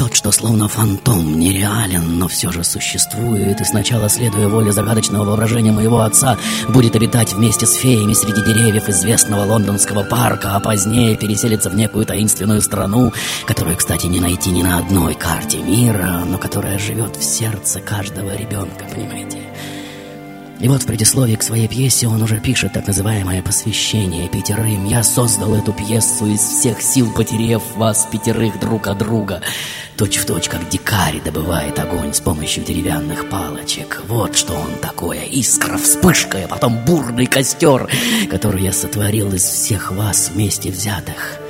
Тот, 0.02 0.16
что 0.16 0.32
словно 0.32 0.66
фантом, 0.66 1.38
нереален, 1.38 2.18
но 2.18 2.26
все 2.26 2.50
же 2.50 2.64
существует, 2.64 3.60
и 3.60 3.64
сначала, 3.64 4.08
следуя 4.08 4.48
воле 4.48 4.72
загадочного 4.72 5.24
воображения 5.24 5.70
моего 5.70 6.00
отца, 6.00 6.36
будет 6.70 6.96
обитать 6.96 7.32
вместе 7.32 7.66
с 7.66 7.74
феями 7.74 8.12
среди 8.12 8.42
деревьев 8.42 8.88
известного 8.88 9.44
лондонского 9.44 10.02
парка, 10.02 10.56
а 10.56 10.60
позднее 10.60 11.16
переселится 11.16 11.70
в 11.70 11.76
некую 11.76 12.04
таинственную 12.04 12.62
страну, 12.62 13.12
которую, 13.46 13.76
кстати, 13.76 14.06
не 14.06 14.18
найти 14.18 14.50
ни 14.50 14.64
на 14.64 14.78
одной 14.78 15.14
карте 15.14 15.58
мира, 15.58 16.24
но 16.26 16.36
которая 16.36 16.80
живет 16.80 17.14
в 17.14 17.22
сердце 17.22 17.78
каждого 17.78 18.34
ребенка, 18.36 18.84
понимаете? 18.92 19.38
И 20.62 20.68
вот 20.68 20.84
в 20.84 20.86
предисловии 20.86 21.34
к 21.34 21.42
своей 21.42 21.66
пьесе 21.66 22.06
он 22.06 22.22
уже 22.22 22.38
пишет 22.38 22.74
так 22.74 22.86
называемое 22.86 23.42
посвящение 23.42 24.28
пятерым. 24.28 24.86
Я 24.86 25.02
создал 25.02 25.56
эту 25.56 25.72
пьесу 25.72 26.26
из 26.26 26.40
всех 26.40 26.80
сил, 26.80 27.12
потерев 27.12 27.62
вас 27.74 28.06
пятерых 28.12 28.60
друг 28.60 28.86
от 28.86 28.98
друга. 28.98 29.42
Точь 29.96 30.18
в 30.18 30.24
точь, 30.24 30.48
как 30.48 30.68
дикарь 30.68 31.20
добывает 31.24 31.76
огонь 31.80 32.14
с 32.14 32.20
помощью 32.20 32.64
деревянных 32.64 33.28
палочек. 33.28 34.02
Вот 34.06 34.36
что 34.36 34.52
он 34.52 34.76
такое. 34.80 35.24
Искра, 35.24 35.76
вспышка, 35.78 36.38
а 36.44 36.46
потом 36.46 36.78
бурный 36.84 37.26
костер, 37.26 37.90
который 38.30 38.62
я 38.62 38.72
сотворил 38.72 39.32
из 39.32 39.42
всех 39.42 39.90
вас 39.90 40.30
вместе 40.32 40.70
взятых. 40.70 41.41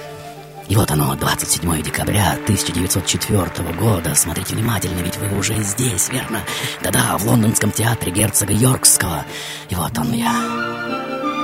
И 0.72 0.74
вот 0.74 0.90
оно, 0.90 1.14
27 1.14 1.82
декабря 1.82 2.32
1904 2.44 3.74
года. 3.78 4.14
Смотрите 4.14 4.54
внимательно, 4.54 5.00
ведь 5.00 5.18
вы 5.18 5.38
уже 5.38 5.62
здесь, 5.62 6.08
верно? 6.08 6.38
Да-да, 6.82 7.18
в 7.18 7.26
лондонском 7.26 7.70
театре 7.70 8.10
герцога 8.10 8.54
Йоркского. 8.54 9.26
И 9.68 9.74
вот 9.74 9.92
он 9.98 10.14
я. 10.14 10.32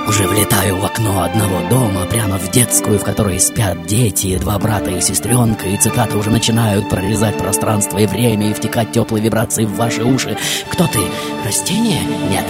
Уже 0.07 0.27
влетаю 0.27 0.77
в 0.77 0.83
окно 0.83 1.21
одного 1.21 1.69
дома, 1.69 2.07
прямо 2.07 2.39
в 2.39 2.49
детскую, 2.49 2.97
в 2.97 3.03
которой 3.03 3.39
спят 3.39 3.85
дети, 3.85 4.39
два 4.39 4.57
брата 4.57 4.89
и 4.89 4.99
сестренка, 4.99 5.67
и 5.69 5.77
цитаты 5.77 6.17
уже 6.17 6.31
начинают 6.31 6.89
прорезать 6.89 7.37
пространство 7.37 7.99
и 7.99 8.07
время 8.07 8.49
и 8.49 8.53
втекать 8.55 8.93
теплые 8.93 9.23
вибрации 9.23 9.65
в 9.65 9.75
ваши 9.75 10.03
уши. 10.03 10.39
Кто 10.71 10.87
ты? 10.87 11.01
Растение? 11.45 12.01
Нет. 12.31 12.45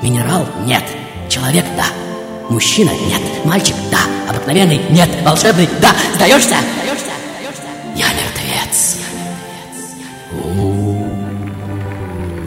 Минерал? 0.00 0.46
Нет. 0.64 0.84
Человек? 1.28 1.64
Да. 1.76 2.13
Мужчина? 2.50 2.90
Нет. 3.08 3.22
Мальчик? 3.44 3.74
Да. 3.90 3.98
Обыкновенный? 4.28 4.80
Нет. 4.90 5.08
Волшебный? 5.24 5.68
Да. 5.80 5.94
Сдаешься? 6.14 6.56
Я 7.96 8.06
мертвец. 8.08 8.98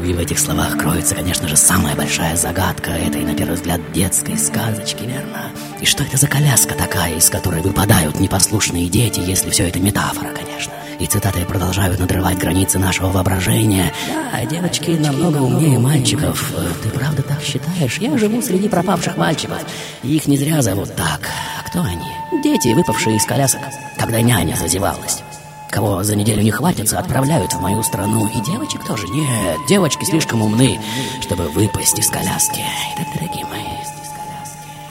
И 0.05 0.13
в 0.13 0.19
этих 0.19 0.39
словах 0.39 0.77
кроется, 0.77 1.15
конечно 1.15 1.47
же, 1.47 1.57
самая 1.57 1.95
большая 1.95 2.35
загадка 2.35 2.91
этой, 2.91 3.23
на 3.23 3.35
первый 3.35 3.55
взгляд, 3.55 3.81
детской 3.91 4.37
сказочки, 4.37 5.03
верно? 5.03 5.51
И 5.81 5.85
что 5.85 6.03
это 6.03 6.17
за 6.17 6.27
коляска 6.27 6.75
такая, 6.75 7.15
из 7.15 7.29
которой 7.29 7.61
выпадают 7.61 8.19
непослушные 8.19 8.87
дети, 8.89 9.19
если 9.19 9.49
все 9.49 9.67
это 9.67 9.79
метафора, 9.79 10.29
конечно? 10.33 10.73
И 10.99 11.05
цитаты 11.05 11.45
продолжают 11.45 11.99
надрывать 11.99 12.39
границы 12.39 12.79
нашего 12.79 13.09
воображения. 13.09 13.93
Да, 14.07 14.43
девочки 14.45 14.91
намного 14.91 15.37
умнее 15.37 15.77
мальчиков. 15.77 16.51
Ты 16.81 16.89
правда 16.89 17.21
так 17.21 17.41
считаешь? 17.41 17.99
Я 17.99 18.17
живу 18.17 18.41
среди 18.41 18.67
пропавших 18.67 19.15
мальчиков. 19.15 19.59
Их 20.01 20.25
не 20.27 20.37
зря 20.37 20.61
зовут 20.63 20.95
так. 20.95 21.29
А 21.59 21.69
кто 21.69 21.81
они? 21.81 22.41
Дети, 22.43 22.73
выпавшие 22.73 23.17
из 23.17 23.25
колясок, 23.25 23.61
когда 23.99 24.21
няня 24.21 24.55
зазевалась. 24.55 25.21
Кого 25.69 26.01
за 26.01 26.15
неделю 26.15 26.41
не 26.41 26.51
хватится, 26.51 26.97
отправляют 26.97 27.53
в 27.53 27.61
мою 27.61 27.83
страну. 27.83 28.27
И 28.27 28.41
девочек 28.41 28.83
тоже. 28.85 29.07
Нет, 29.09 29.57
девочки 29.69 30.03
слишком 30.03 30.41
умны, 30.41 30.79
чтобы 31.21 31.49
выпасть 31.49 31.99
из 31.99 32.09
коляски. 32.09 32.61
Итак, 32.95 33.07
дорогие 33.13 33.45
мои, 33.45 33.63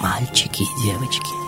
мальчики 0.01 0.63
и 0.63 0.83
девочки. 0.85 1.46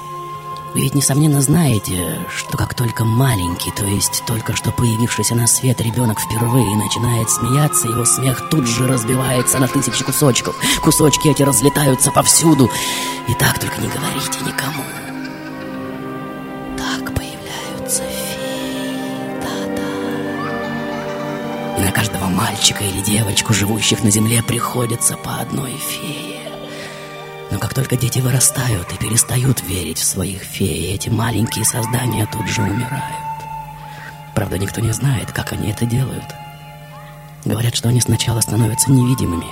Вы 0.74 0.82
ведь, 0.82 0.94
несомненно, 0.94 1.40
знаете, 1.40 2.20
что 2.34 2.58
как 2.58 2.74
только 2.74 3.04
маленький, 3.04 3.70
то 3.72 3.84
есть 3.86 4.22
только 4.26 4.54
что 4.54 4.70
появившийся 4.70 5.34
на 5.34 5.46
свет 5.46 5.80
ребенок 5.80 6.20
впервые 6.20 6.76
начинает 6.76 7.30
смеяться, 7.30 7.88
его 7.88 8.04
смех 8.04 8.50
тут 8.50 8.66
же 8.66 8.86
разбивается 8.86 9.58
на 9.58 9.66
тысячи 9.66 10.04
кусочков. 10.04 10.56
Кусочки 10.82 11.28
эти 11.28 11.42
разлетаются 11.42 12.10
повсюду. 12.10 12.70
И 13.28 13.34
так 13.34 13.58
только 13.58 13.80
не 13.80 13.88
говорите 13.88 14.38
никому. 14.40 14.84
Так 16.76 17.14
появляются 17.14 18.02
феи. 18.02 19.40
Да-да. 19.40 19.82
И 21.78 21.84
на 21.84 21.92
каждого 21.92 22.26
мальчика 22.26 22.84
или 22.84 23.00
девочку, 23.00 23.54
живущих 23.54 24.04
на 24.04 24.10
земле, 24.10 24.42
приходится 24.42 25.16
по 25.16 25.36
одной 25.36 25.72
фее. 25.78 26.37
Но 27.50 27.58
как 27.58 27.74
только 27.74 27.96
дети 27.96 28.18
вырастают 28.18 28.92
и 28.92 28.96
перестают 28.96 29.62
верить 29.62 29.98
в 29.98 30.04
своих 30.04 30.42
фей, 30.42 30.94
эти 30.94 31.08
маленькие 31.08 31.64
создания 31.64 32.28
тут 32.30 32.46
же 32.46 32.62
умирают. 32.62 33.28
Правда, 34.34 34.58
никто 34.58 34.80
не 34.80 34.92
знает, 34.92 35.32
как 35.32 35.52
они 35.52 35.70
это 35.70 35.86
делают. 35.86 36.24
Говорят, 37.44 37.74
что 37.74 37.88
они 37.88 38.00
сначала 38.00 38.40
становятся 38.40 38.92
невидимыми. 38.92 39.46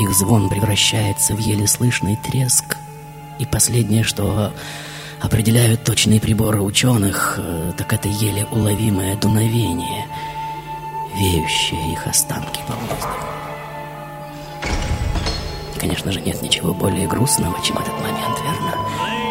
Их 0.00 0.14
звон 0.14 0.48
превращается 0.48 1.34
в 1.34 1.38
еле 1.38 1.66
слышный 1.66 2.16
треск. 2.16 2.76
И 3.38 3.44
последнее, 3.44 4.02
что 4.02 4.52
определяют 5.20 5.84
точные 5.84 6.20
приборы 6.20 6.62
ученых, 6.62 7.34
э, 7.38 7.72
так 7.76 7.92
это 7.92 8.08
еле 8.08 8.46
уловимое 8.50 9.16
дуновение, 9.16 10.06
веющее 11.14 11.92
их 11.92 12.06
останки 12.06 12.60
по 12.66 12.72
воздуху. 12.72 13.39
Конечно 15.80 16.12
же, 16.12 16.20
нет 16.20 16.42
ничего 16.42 16.74
более 16.74 17.08
грустного, 17.08 17.56
чем 17.64 17.78
этот 17.78 17.98
момент, 18.02 18.38
верно? 18.44 18.74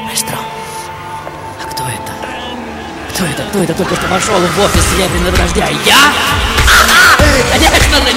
Маэстро, 0.03 0.39
а 1.61 1.65
кто 1.67 1.83
это? 1.83 2.11
Кто 3.13 3.23
это? 3.25 3.43
Кто 3.49 3.59
это 3.59 3.73
только 3.75 3.95
что 3.95 4.07
вошел 4.07 4.33
в 4.33 4.59
офис 4.59 4.83
Серебряного 4.89 5.37
дождя? 5.37 5.67
Я? 5.85 6.11
Конечно 7.53 8.01
же, 8.01 8.13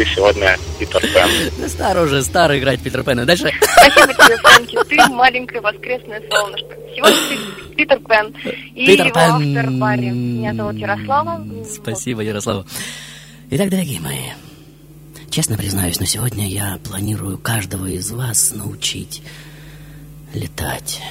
ты 0.00 0.06
сегодня 0.14 0.56
Питер 0.78 1.02
Пен. 1.02 1.28
Да 1.58 1.68
старый 1.68 2.04
уже, 2.04 2.22
старый 2.22 2.58
играть 2.58 2.80
Питер 2.80 3.02
Пэна. 3.02 3.26
Дальше. 3.26 3.52
Спасибо 3.60 4.14
тебе, 4.14 4.36
Фрэнки. 4.38 4.78
Ты 4.88 5.12
маленькое 5.12 5.60
воскресное 5.60 6.22
солнышко. 6.30 6.74
Сегодня 6.96 7.18
ты 7.28 7.74
Питер 7.74 7.98
Пен. 8.08 8.34
И 8.74 8.86
Питер 8.86 9.08
его 9.08 9.14
Пен. 9.14 9.58
автор 9.58 9.70
Барри. 9.72 10.08
Меня 10.08 10.54
зовут 10.54 10.76
Ярослава. 10.76 11.46
Спасибо, 11.70 12.22
Ярослава. 12.22 12.64
Итак, 13.50 13.68
дорогие 13.68 14.00
мои, 14.00 14.30
честно 15.28 15.58
признаюсь, 15.58 16.00
но 16.00 16.06
сегодня 16.06 16.48
я 16.48 16.78
планирую 16.82 17.36
каждого 17.36 17.84
из 17.84 18.10
вас 18.10 18.52
научить 18.54 19.22
летать. 20.32 21.02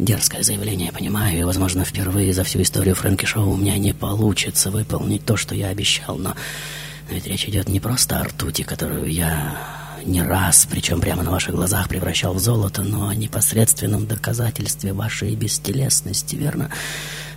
Дерзкое 0.00 0.42
заявление, 0.42 0.86
я 0.86 0.92
понимаю, 0.92 1.38
и, 1.38 1.44
возможно, 1.44 1.84
впервые 1.84 2.32
за 2.32 2.42
всю 2.42 2.60
историю 2.60 2.96
Фрэнки 2.96 3.24
Шоу 3.24 3.50
у 3.50 3.56
меня 3.56 3.78
не 3.78 3.92
получится 3.92 4.72
выполнить 4.72 5.24
то, 5.24 5.36
что 5.36 5.54
я 5.54 5.68
обещал, 5.68 6.16
но, 6.16 6.34
но 7.10 7.16
речь 7.16 7.48
идет 7.48 7.68
не 7.68 7.80
просто 7.80 8.20
о 8.20 8.24
ртути, 8.24 8.62
которую 8.62 9.10
я 9.10 9.56
не 10.04 10.22
раз, 10.22 10.66
причем 10.70 11.00
прямо 11.00 11.22
на 11.22 11.30
ваших 11.30 11.54
глазах 11.54 11.88
превращал 11.88 12.34
в 12.34 12.38
золото, 12.38 12.82
но 12.82 13.08
о 13.08 13.14
непосредственном 13.14 14.06
доказательстве 14.06 14.92
вашей 14.92 15.34
бестелесности, 15.34 16.36
верно? 16.36 16.70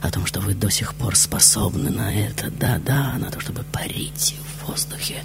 О 0.02 0.12
том, 0.12 0.26
что 0.26 0.40
вы 0.40 0.54
до 0.54 0.70
сих 0.70 0.96
пор 0.96 1.16
способны 1.16 1.90
на 1.90 2.14
это, 2.14 2.50
да-да, 2.52 3.14
на 3.18 3.30
то, 3.30 3.40
чтобы 3.40 3.64
парить 3.64 4.36
в 4.44 4.68
воздухе, 4.68 5.24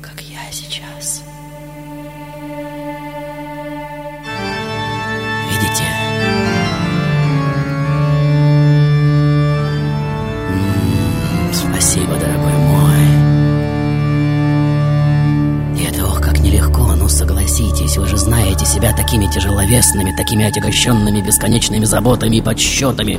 как 0.00 0.20
я 0.20 0.40
сейчас. 0.52 1.22
Согласитесь, 17.94 17.96
вы 17.96 18.06
же 18.08 18.16
знаете 18.16 18.66
себя 18.66 18.92
такими 18.92 19.26
тяжеловесными, 19.26 20.14
такими 20.16 20.44
отягощенными 20.44 21.20
бесконечными 21.20 21.84
заботами 21.84 22.36
и 22.36 22.40
подсчетами. 22.40 23.18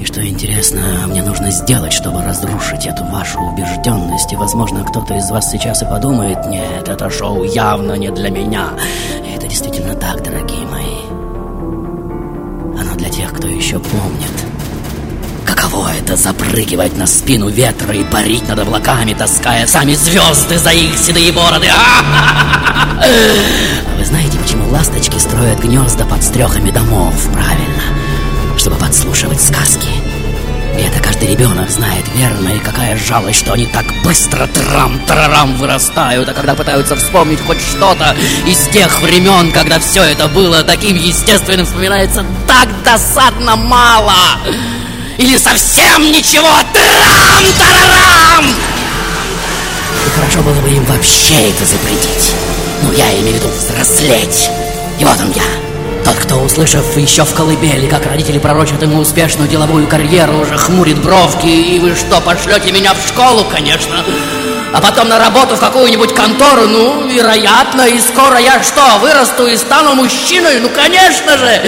И 0.00 0.04
что 0.04 0.26
интересно, 0.26 0.82
мне 1.06 1.22
нужно 1.22 1.50
сделать, 1.50 1.92
чтобы 1.92 2.22
разрушить 2.22 2.86
эту 2.86 3.04
вашу 3.04 3.38
убежденность. 3.40 4.32
И, 4.32 4.36
возможно, 4.36 4.84
кто-то 4.84 5.14
из 5.14 5.30
вас 5.30 5.50
сейчас 5.50 5.82
и 5.82 5.86
подумает, 5.86 6.46
нет, 6.46 6.88
это 6.88 7.10
шоу 7.10 7.44
явно 7.44 7.94
не 7.94 8.10
для 8.10 8.30
меня. 8.30 8.70
И 9.26 9.36
это 9.36 9.46
действительно 9.46 9.94
так, 9.94 10.22
дорогие 10.22 10.66
мои. 10.66 11.04
Оно 12.80 12.94
для 12.96 13.08
тех, 13.08 13.32
кто 13.32 13.48
еще 13.48 13.78
помнит, 13.78 14.32
каково 15.46 15.90
это 16.00 16.16
запрыгивать 16.16 16.96
на 16.96 17.06
спину 17.06 17.48
ветра 17.48 17.94
и 17.94 18.04
парить 18.04 18.48
над 18.48 18.58
облаками, 18.58 19.14
таская 19.14 19.66
сами 19.66 19.94
звезды 19.94 20.58
за 20.58 20.70
их 20.70 20.96
седые 20.98 21.32
бороды? 21.32 21.68
А 22.96 23.93
вы 23.93 23.93
знаете, 24.14 24.38
почему 24.38 24.68
ласточки 24.68 25.18
строят 25.18 25.58
гнезда 25.58 26.04
под 26.04 26.22
стрехами 26.22 26.70
домов? 26.70 27.12
Правильно, 27.32 27.82
чтобы 28.56 28.76
подслушивать 28.76 29.42
сказки. 29.42 29.88
И 30.78 30.82
это 30.82 31.02
каждый 31.02 31.30
ребенок 31.30 31.68
знает 31.68 32.04
верно, 32.14 32.50
и 32.50 32.60
какая 32.60 32.96
жалость, 32.96 33.40
что 33.40 33.54
они 33.54 33.66
так 33.66 33.84
быстро 34.04 34.46
трам-тарарам 34.46 35.56
вырастают, 35.56 36.28
а 36.28 36.32
когда 36.32 36.54
пытаются 36.54 36.94
вспомнить 36.94 37.40
хоть 37.44 37.60
что-то 37.60 38.14
из 38.46 38.68
тех 38.68 39.02
времен, 39.02 39.50
когда 39.50 39.80
все 39.80 40.04
это 40.04 40.28
было 40.28 40.62
таким 40.62 40.96
естественным, 40.96 41.66
вспоминается 41.66 42.24
так 42.46 42.68
досадно 42.84 43.56
мало. 43.56 44.14
Или 45.18 45.36
совсем 45.38 46.02
ничего, 46.12 46.52
трам-тарарам! 46.72 48.46
И 50.06 50.10
хорошо 50.10 50.40
было 50.42 50.60
бы 50.60 50.70
им 50.70 50.84
вообще 50.84 51.50
это 51.50 51.64
запретить. 51.64 52.32
Ну, 52.84 52.92
я 52.92 53.18
имею 53.18 53.36
в 53.36 53.40
виду 53.40 53.48
взрослеть. 53.48 54.50
И 54.98 55.04
вот 55.04 55.18
он 55.18 55.32
я, 55.32 55.42
тот, 56.04 56.16
кто, 56.16 56.36
услышав 56.36 56.96
еще 56.98 57.24
в 57.24 57.34
колыбели, 57.34 57.88
как 57.88 58.06
родители 58.06 58.38
пророчат 58.38 58.82
ему 58.82 58.98
успешную 58.98 59.48
деловую 59.48 59.88
карьеру, 59.88 60.40
уже 60.40 60.58
хмурит 60.58 61.02
бровки, 61.02 61.46
и 61.46 61.78
вы 61.80 61.96
что, 61.96 62.20
пошлете 62.20 62.72
меня 62.72 62.92
в 62.92 63.08
школу, 63.08 63.44
конечно, 63.50 64.04
а 64.72 64.80
потом 64.82 65.08
на 65.08 65.18
работу 65.18 65.56
в 65.56 65.60
какую-нибудь 65.60 66.14
контору, 66.14 66.66
ну, 66.68 67.08
вероятно, 67.08 67.82
и 67.88 67.98
скоро 68.00 68.38
я 68.38 68.62
что, 68.62 68.98
вырасту 69.00 69.46
и 69.46 69.56
стану 69.56 69.94
мужчиной, 69.94 70.60
ну, 70.60 70.68
конечно 70.68 71.38
же, 71.38 71.62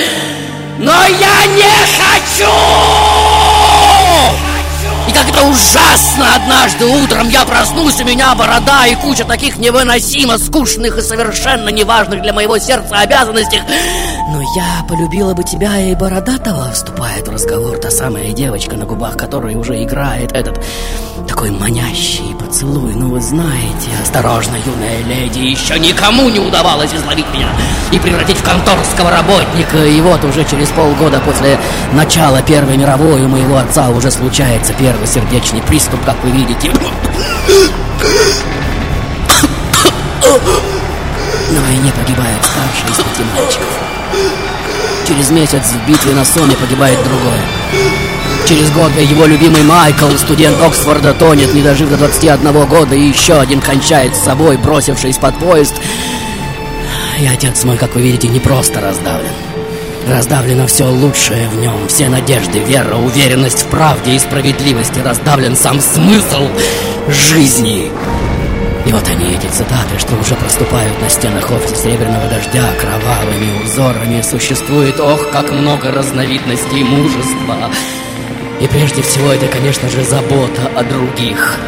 но 0.79 0.93
я 0.93 1.47
не 1.55 1.73
хочу! 1.97 2.53
Как 5.17 5.31
это 5.31 5.45
ужасно 5.45 6.35
однажды 6.35 6.85
утром 6.85 7.31
я 7.31 7.47
проснусь, 7.47 7.99
у 8.03 8.05
меня 8.05 8.35
борода 8.35 8.85
и 8.87 8.95
куча 8.97 9.25
таких 9.25 9.57
невыносимо 9.57 10.37
скучных 10.37 10.99
и 10.99 11.01
совершенно 11.01 11.71
неважных 11.71 12.21
для 12.21 12.35
моего 12.35 12.59
сердца 12.59 12.99
обязанностей. 12.99 13.63
Но 14.31 14.43
я 14.55 14.85
полюбила 14.87 15.33
бы 15.33 15.43
тебя 15.43 15.81
и 15.81 15.95
бородатого, 15.95 16.71
вступает 16.71 17.27
в 17.27 17.33
разговор 17.33 17.79
та 17.79 17.91
самая 17.91 18.33
девочка, 18.33 18.77
на 18.77 18.85
губах 18.85 19.17
которой 19.17 19.55
уже 19.55 19.83
играет 19.83 20.33
этот 20.33 20.63
такой 21.27 21.51
манящий 21.51 22.35
поцелуй. 22.39 22.95
Ну 22.95 23.11
вы 23.11 23.21
знаете, 23.21 23.91
осторожно, 24.03 24.57
юная 24.65 25.03
леди, 25.03 25.39
еще 25.39 25.79
никому 25.79 26.29
не 26.29 26.39
удавалось 26.39 26.93
изловить 26.93 27.27
меня 27.33 27.49
и 27.91 27.99
превратить 27.99 28.37
в 28.37 28.45
конторского 28.45 29.11
работника. 29.11 29.85
И 29.85 30.01
вот 30.01 30.23
уже 30.25 30.45
через 30.45 30.69
полгода 30.69 31.21
после 31.21 31.59
начала 31.93 32.43
Первой 32.43 32.77
мировой 32.77 33.23
у 33.23 33.29
моего 33.29 33.59
отца 33.59 33.89
уже 33.91 34.11
случается 34.11 34.73
первый 34.79 35.06
сердечный 35.07 35.63
приступ, 35.63 36.05
как 36.05 36.17
вы 36.23 36.31
видите. 36.31 36.71
На 41.51 41.61
войне 41.61 41.93
погибает 41.93 42.43
старший 42.43 42.91
из 42.91 42.97
пяти 42.97 43.25
мальчиков. 43.35 43.67
Через 45.07 45.31
месяц 45.31 45.63
в 45.63 45.89
битве 45.89 46.13
на 46.13 46.25
Соме 46.25 46.57
погибает 46.57 46.99
другой. 47.05 47.39
Через 48.49 48.71
год 48.71 48.93
его 49.01 49.27
любимый 49.27 49.63
Майкл, 49.63 50.11
студент 50.19 50.61
Оксфорда, 50.61 51.15
тонет, 51.15 51.55
не 51.55 51.63
дожив 51.63 51.89
до 51.89 51.97
21 51.97 52.67
года, 52.67 52.95
и 52.95 53.09
еще 53.09 53.39
один 53.39 53.61
кончает 53.61 54.15
с 54.17 54.25
собой, 54.25 54.57
бросившись 54.57 55.19
под 55.19 55.39
поезд. 55.39 55.75
И 57.21 57.27
отец 57.27 57.65
мой, 57.65 57.77
как 57.77 57.95
вы 57.95 58.03
видите, 58.03 58.29
не 58.29 58.41
просто 58.41 58.81
раздавлен. 58.81 59.46
Раздавлено 60.07 60.69
все 60.69 60.85
лучшее 60.85 61.49
в 61.49 61.57
нем, 61.57 61.89
все 61.89 62.09
надежды, 62.09 62.61
вера, 62.61 62.95
уверенность 62.95 63.65
в 63.65 63.67
правде 63.67 64.15
и 64.15 64.19
справедливости. 64.21 65.01
Раздавлен 65.01 65.57
сам 65.57 65.81
смысл 65.81 66.47
жизни. 67.09 67.91
И 68.87 68.93
вот 68.93 69.03
они, 69.09 69.35
эти 69.35 69.49
цитаты, 69.49 69.99
что 69.99 70.15
уже 70.15 70.37
проступают 70.37 71.03
на 71.03 71.11
стенах 71.11 71.51
офиса 71.51 71.75
Серебряного 71.75 72.29
Дождя 72.29 72.63
кровавыми 72.81 73.65
узорами. 73.65 74.23
Существует, 74.23 75.01
ох, 75.01 75.29
как 75.33 75.51
много 75.51 75.91
разновидностей 75.91 76.85
мужества. 76.85 77.69
И 78.61 78.69
прежде 78.69 79.03
всего 79.03 79.33
это, 79.33 79.49
конечно 79.49 79.89
же, 79.89 80.05
забота 80.05 80.71
о 80.77 80.85
других. 80.85 81.59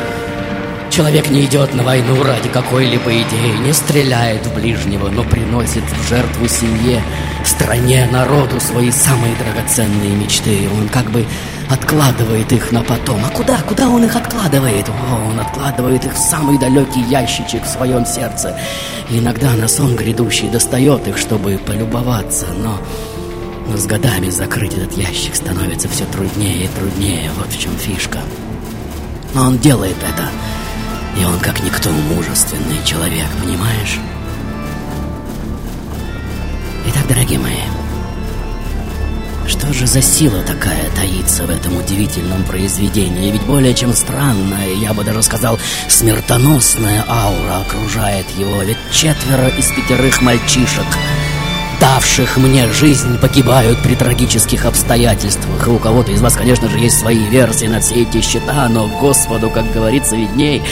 Человек 0.99 1.31
не 1.31 1.45
идет 1.45 1.75
на 1.75 1.85
войну 1.85 2.21
ради 2.25 2.49
какой-либо 2.49 3.13
идеи, 3.13 3.57
не 3.65 3.73
стреляет 3.73 4.45
в 4.45 4.55
ближнего, 4.57 5.09
но 5.09 5.23
приносит 5.23 5.85
в 5.85 6.09
жертву 6.09 6.49
семье, 6.49 7.01
стране, 7.45 8.09
народу 8.11 8.59
свои 8.59 8.91
самые 8.91 9.37
драгоценные 9.37 10.17
мечты. 10.17 10.69
Он 10.77 10.89
как 10.89 11.09
бы 11.13 11.25
откладывает 11.71 12.51
их 12.51 12.73
на 12.73 12.83
потом. 12.83 13.21
А 13.25 13.29
куда? 13.29 13.59
Куда 13.59 13.89
он 13.89 14.07
их 14.07 14.17
откладывает? 14.17 14.89
О, 14.89 15.31
он 15.31 15.39
откладывает 15.39 16.05
их 16.05 16.15
в 16.15 16.19
самый 16.19 16.59
далекий 16.59 17.05
ящичек 17.09 17.63
в 17.63 17.69
своем 17.69 18.05
сердце. 18.05 18.59
И 19.09 19.21
иногда 19.21 19.53
на 19.53 19.69
сон 19.69 19.95
грядущий 19.95 20.49
достает 20.49 21.07
их, 21.07 21.17
чтобы 21.17 21.61
полюбоваться, 21.65 22.47
но... 22.61 22.77
Но 23.69 23.77
с 23.77 23.87
годами 23.87 24.31
закрыть 24.31 24.75
этот 24.75 24.97
ящик 24.97 25.37
становится 25.37 25.89
все 25.89 26.07
труднее 26.07 26.65
и 26.65 26.69
труднее. 26.77 27.31
Вот 27.39 27.53
в 27.53 27.57
чем 27.57 27.77
фишка. 27.77 28.19
Но 29.33 29.45
он 29.45 29.59
делает 29.59 29.97
это. 30.03 30.29
И 31.17 31.25
он 31.25 31.39
как 31.41 31.63
никто 31.63 31.91
мужественный 31.91 32.85
человек, 32.85 33.27
понимаешь? 33.41 33.99
Итак, 36.87 37.07
дорогие 37.09 37.39
мои, 37.39 37.61
что 39.47 39.73
же 39.73 39.87
за 39.87 40.03
сила 40.03 40.43
такая 40.43 40.91
таится 40.95 41.45
в 41.45 41.51
этом 41.51 41.77
удивительном 41.77 42.45
произведении? 42.45 43.31
Ведь 43.31 43.43
более 43.43 43.75
чем 43.75 43.95
странная, 43.95 44.75
я 44.75 44.93
бы 44.93 45.05
даже 45.05 45.23
сказал, 45.23 45.59
смертоносная 45.89 47.05
аура 47.09 47.63
окружает 47.63 48.27
его. 48.39 48.63
Ведь 48.63 48.79
четверо 48.93 49.49
из 49.49 49.67
пятерых 49.69 50.23
мальчишек— 50.23 50.87
давших 51.81 52.37
мне 52.37 52.67
жизнь, 52.73 53.19
погибают 53.19 53.79
при 53.83 53.95
трагических 53.95 54.67
обстоятельствах. 54.67 55.69
У 55.69 55.79
кого-то 55.79 56.13
из 56.13 56.21
вас, 56.21 56.35
конечно 56.35 56.69
же, 56.69 56.79
есть 56.79 56.99
свои 56.99 57.25
версии 57.25 57.67
на 57.67 57.81
все 57.81 58.03
эти 58.03 58.21
счета, 58.21 58.69
но 58.69 58.89
Господу, 58.89 59.51
как 59.51 59.71
говорится, 59.73 60.17
видней. 60.17 60.63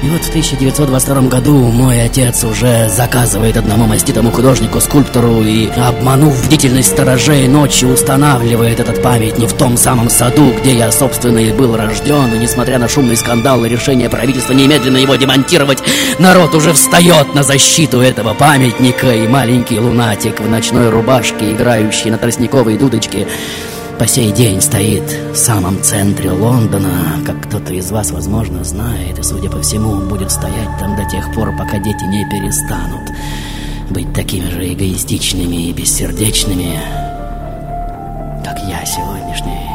И 0.00 0.08
вот 0.08 0.22
в 0.22 0.28
1922 0.28 1.22
году 1.22 1.56
мой 1.56 2.00
отец 2.00 2.44
уже 2.44 2.88
заказывает 2.88 3.56
одному 3.56 3.86
маститому 3.86 4.30
художнику, 4.30 4.80
скульптору 4.80 5.42
и, 5.42 5.68
обманув 5.70 6.46
бдительность 6.46 6.90
сторожей, 6.90 7.48
ночью 7.48 7.88
устанавливает 7.88 8.78
этот 8.78 9.02
памятник 9.02 9.48
в 9.48 9.56
том 9.56 9.76
самом 9.76 10.08
саду, 10.08 10.52
где 10.60 10.76
я, 10.76 10.92
собственно, 10.92 11.38
и 11.38 11.52
был 11.52 11.76
рожден. 11.76 12.32
И 12.32 12.38
несмотря 12.38 12.78
на 12.78 12.86
шумный 12.86 13.16
скандал 13.16 13.64
и 13.64 13.68
решение 13.68 14.08
правительства 14.08 14.52
немедленно 14.52 14.98
его 14.98 15.16
демонтировать, 15.16 15.82
народ 16.20 16.54
уже 16.54 16.72
встает 16.72 17.34
на 17.34 17.42
защиту 17.42 18.00
этого 18.00 18.34
памятника, 18.34 19.12
и 19.12 19.26
маленький 19.26 19.80
лунатик 19.80 20.38
в 20.38 20.48
ночной 20.48 20.90
рубашке, 20.90 21.50
играющий 21.50 22.10
на 22.10 22.18
тростниковой 22.18 22.78
дудочке, 22.78 23.26
по 23.98 24.06
сей 24.06 24.30
день 24.30 24.60
стоит 24.60 25.02
в 25.32 25.36
самом 25.36 25.82
центре 25.82 26.30
Лондона, 26.30 27.20
как 27.26 27.48
кто-то 27.48 27.74
из 27.74 27.90
вас, 27.90 28.12
возможно, 28.12 28.62
знает, 28.62 29.18
и, 29.18 29.22
судя 29.22 29.50
по 29.50 29.60
всему, 29.60 29.90
он 29.90 30.08
будет 30.08 30.30
стоять 30.30 30.68
там 30.78 30.96
до 30.96 31.04
тех 31.04 31.32
пор, 31.34 31.50
пока 31.56 31.78
дети 31.78 32.04
не 32.04 32.24
перестанут 32.30 33.10
быть 33.90 34.12
такими 34.12 34.48
же 34.50 34.72
эгоистичными 34.72 35.68
и 35.68 35.72
бессердечными, 35.72 36.78
как 38.44 38.58
я 38.68 38.84
сегодняшний. 38.84 39.66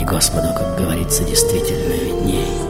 И 0.00 0.04
Господу, 0.04 0.48
как 0.56 0.78
говорится, 0.78 1.24
действительно 1.24 1.92
видней. 1.92 2.69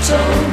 So. 0.00 0.47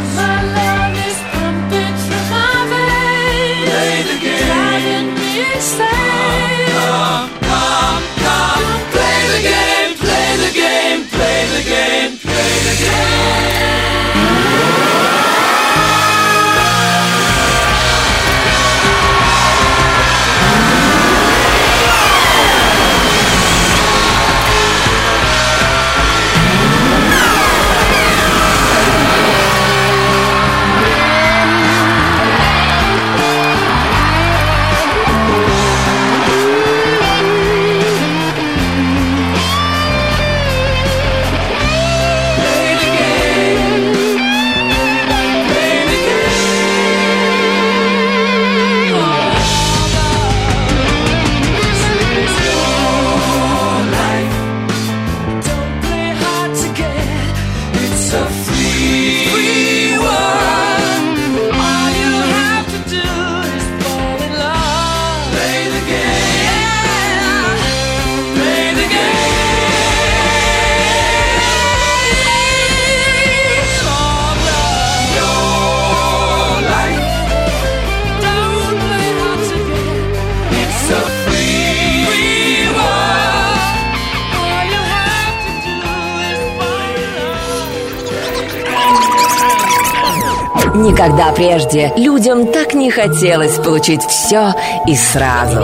Никогда 90.76 91.32
прежде 91.32 91.94
людям 91.96 92.48
так 92.48 92.74
не 92.74 92.92
хотелось 92.92 93.56
получить 93.56 94.04
все 94.04 94.54
и 94.86 94.96
сразу. 94.96 95.62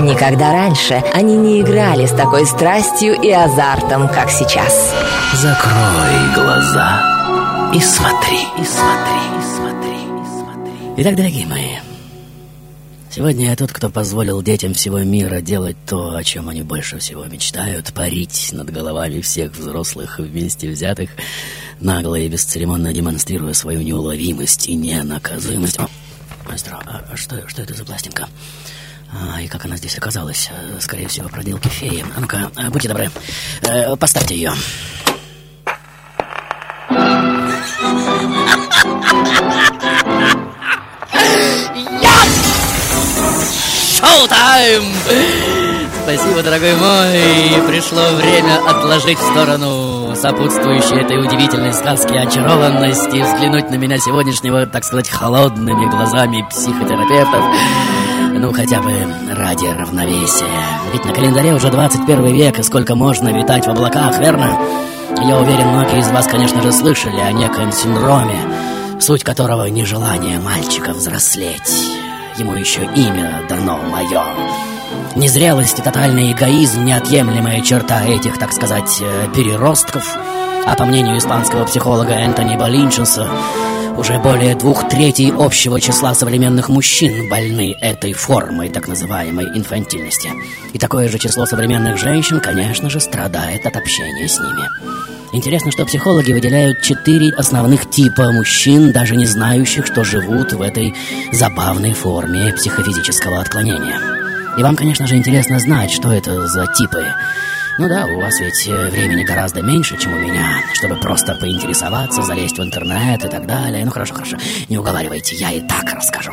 Никогда 0.00 0.52
раньше 0.52 1.02
они 1.12 1.36
не 1.36 1.60
играли 1.60 2.06
с 2.06 2.12
такой 2.12 2.46
страстью 2.46 3.14
и 3.20 3.30
азартом, 3.30 4.08
как 4.08 4.30
сейчас. 4.30 4.94
Закрой 5.34 6.34
глаза 6.34 7.18
и 7.74 7.80
смотри, 7.80 8.38
и 8.58 8.64
смотри, 8.64 9.20
и 9.38 9.42
смотри, 9.56 9.96
и 9.96 10.40
смотри. 10.40 10.72
Итак, 10.96 11.16
дорогие 11.16 11.46
мои, 11.46 11.76
сегодня 13.18 13.46
я 13.46 13.56
тот, 13.56 13.72
кто 13.72 13.90
позволил 13.90 14.42
детям 14.42 14.74
всего 14.74 15.00
мира 15.00 15.40
делать 15.40 15.76
то, 15.88 16.14
о 16.14 16.22
чем 16.22 16.48
они 16.48 16.62
больше 16.62 17.00
всего 17.00 17.24
мечтают, 17.24 17.92
парить 17.92 18.50
над 18.52 18.70
головами 18.70 19.20
всех 19.20 19.56
взрослых 19.56 20.20
вместе 20.20 20.70
взятых, 20.70 21.10
нагло 21.80 22.14
и 22.14 22.28
бесцеремонно 22.28 22.92
демонстрируя 22.92 23.54
свою 23.54 23.82
неуловимость 23.82 24.68
и 24.68 24.74
ненаказуемость. 24.76 25.80
О, 25.80 25.88
маэстро, 26.46 26.78
а 26.86 27.16
что, 27.16 27.42
что 27.48 27.62
это 27.62 27.74
за 27.74 27.84
пластинка? 27.84 28.28
А, 29.10 29.42
и 29.42 29.48
как 29.48 29.64
она 29.64 29.76
здесь 29.76 29.98
оказалась? 29.98 30.48
Э, 30.52 30.78
Скорее 30.80 31.08
всего, 31.08 31.28
проделки 31.28 31.66
феи. 31.66 32.04
А 32.16 32.20
ну-ка, 32.20 32.52
э, 32.56 32.70
будьте 32.70 32.86
добры, 32.86 33.10
э, 33.62 33.96
поставьте 33.96 34.36
ее. 34.36 34.52
Шоу-тайм! 44.08 44.84
Спасибо, 46.02 46.42
дорогой 46.42 46.74
мой. 46.76 47.68
Пришло 47.68 48.02
время 48.16 48.58
отложить 48.66 49.18
в 49.18 49.30
сторону 49.32 50.14
сопутствующей 50.16 51.02
этой 51.02 51.22
удивительной 51.22 51.74
сказке 51.74 52.20
очарованность 52.20 53.12
и 53.12 53.22
взглянуть 53.22 53.70
на 53.70 53.74
меня 53.74 53.98
сегодняшнего, 53.98 54.64
так 54.66 54.84
сказать, 54.84 55.10
холодными 55.10 55.90
глазами 55.90 56.46
психотерапевтов. 56.48 57.44
Ну, 58.32 58.52
хотя 58.52 58.80
бы 58.80 58.92
ради 59.30 59.66
равновесия. 59.66 60.46
Ведь 60.92 61.04
на 61.04 61.12
календаре 61.12 61.52
уже 61.52 61.68
21 61.70 62.34
век, 62.34 62.58
и 62.58 62.62
сколько 62.62 62.94
можно 62.94 63.28
витать 63.28 63.66
в 63.66 63.70
облаках, 63.70 64.18
верно? 64.18 64.58
Я 65.22 65.38
уверен, 65.38 65.68
многие 65.68 66.00
из 66.00 66.08
вас, 66.08 66.26
конечно 66.26 66.62
же, 66.62 66.72
слышали 66.72 67.20
о 67.20 67.32
некоем 67.32 67.72
синдроме, 67.72 68.40
суть 69.00 69.24
которого 69.24 69.66
нежелание 69.66 70.38
мальчика 70.38 70.92
взрослеть. 70.94 71.97
Ему 72.38 72.54
еще 72.54 72.82
имя 72.94 73.42
дано 73.48 73.78
мое. 73.82 74.22
Незрелость 75.16 75.80
и 75.80 75.82
тотальный 75.82 76.30
эгоизм– 76.30 76.84
неотъемлемая 76.84 77.60
черта 77.62 78.04
этих, 78.04 78.38
так 78.38 78.52
сказать, 78.52 79.00
э, 79.00 79.26
переростков. 79.34 80.16
А 80.64 80.76
по 80.76 80.84
мнению 80.84 81.18
испанского 81.18 81.64
психолога 81.64 82.12
Энтони 82.12 82.56
Болинчеса, 82.56 83.28
уже 83.96 84.20
более 84.20 84.54
двух 84.54 84.88
третей 84.88 85.32
общего 85.36 85.80
числа 85.80 86.14
современных 86.14 86.68
мужчин 86.68 87.28
больны 87.28 87.74
этой 87.80 88.12
формой 88.12 88.68
так 88.68 88.86
называемой 88.86 89.46
инфантильности. 89.58 90.30
И 90.72 90.78
такое 90.78 91.08
же 91.08 91.18
число 91.18 91.44
современных 91.44 91.98
женщин, 91.98 92.38
конечно 92.38 92.88
же, 92.88 93.00
страдает 93.00 93.66
от 93.66 93.74
общения 93.76 94.28
с 94.28 94.38
ними. 94.38 95.17
Интересно, 95.32 95.70
что 95.70 95.84
психологи 95.84 96.32
выделяют 96.32 96.80
четыре 96.80 97.30
основных 97.32 97.90
типа 97.90 98.32
мужчин, 98.32 98.92
даже 98.92 99.14
не 99.14 99.26
знающих, 99.26 99.84
что 99.86 100.02
живут 100.02 100.52
в 100.52 100.62
этой 100.62 100.94
забавной 101.32 101.92
форме 101.92 102.52
психофизического 102.54 103.40
отклонения. 103.40 104.00
И 104.58 104.62
вам, 104.62 104.74
конечно 104.74 105.06
же, 105.06 105.16
интересно 105.16 105.60
знать, 105.60 105.90
что 105.90 106.10
это 106.12 106.46
за 106.48 106.66
типы. 106.72 107.04
Ну 107.78 107.88
да, 107.88 108.06
у 108.06 108.20
вас 108.20 108.40
ведь 108.40 108.66
э, 108.66 108.90
времени 108.90 109.22
гораздо 109.22 109.62
меньше, 109.62 109.96
чем 109.98 110.14
у 110.14 110.18
меня, 110.18 110.62
чтобы 110.72 110.96
просто 110.96 111.34
поинтересоваться, 111.36 112.22
залезть 112.22 112.58
в 112.58 112.62
интернет 112.62 113.24
и 113.24 113.28
так 113.28 113.46
далее. 113.46 113.84
Ну 113.84 113.92
хорошо, 113.92 114.14
хорошо, 114.14 114.36
не 114.68 114.78
уговаривайте, 114.78 115.36
я 115.36 115.52
и 115.52 115.60
так 115.60 115.92
расскажу. 115.92 116.32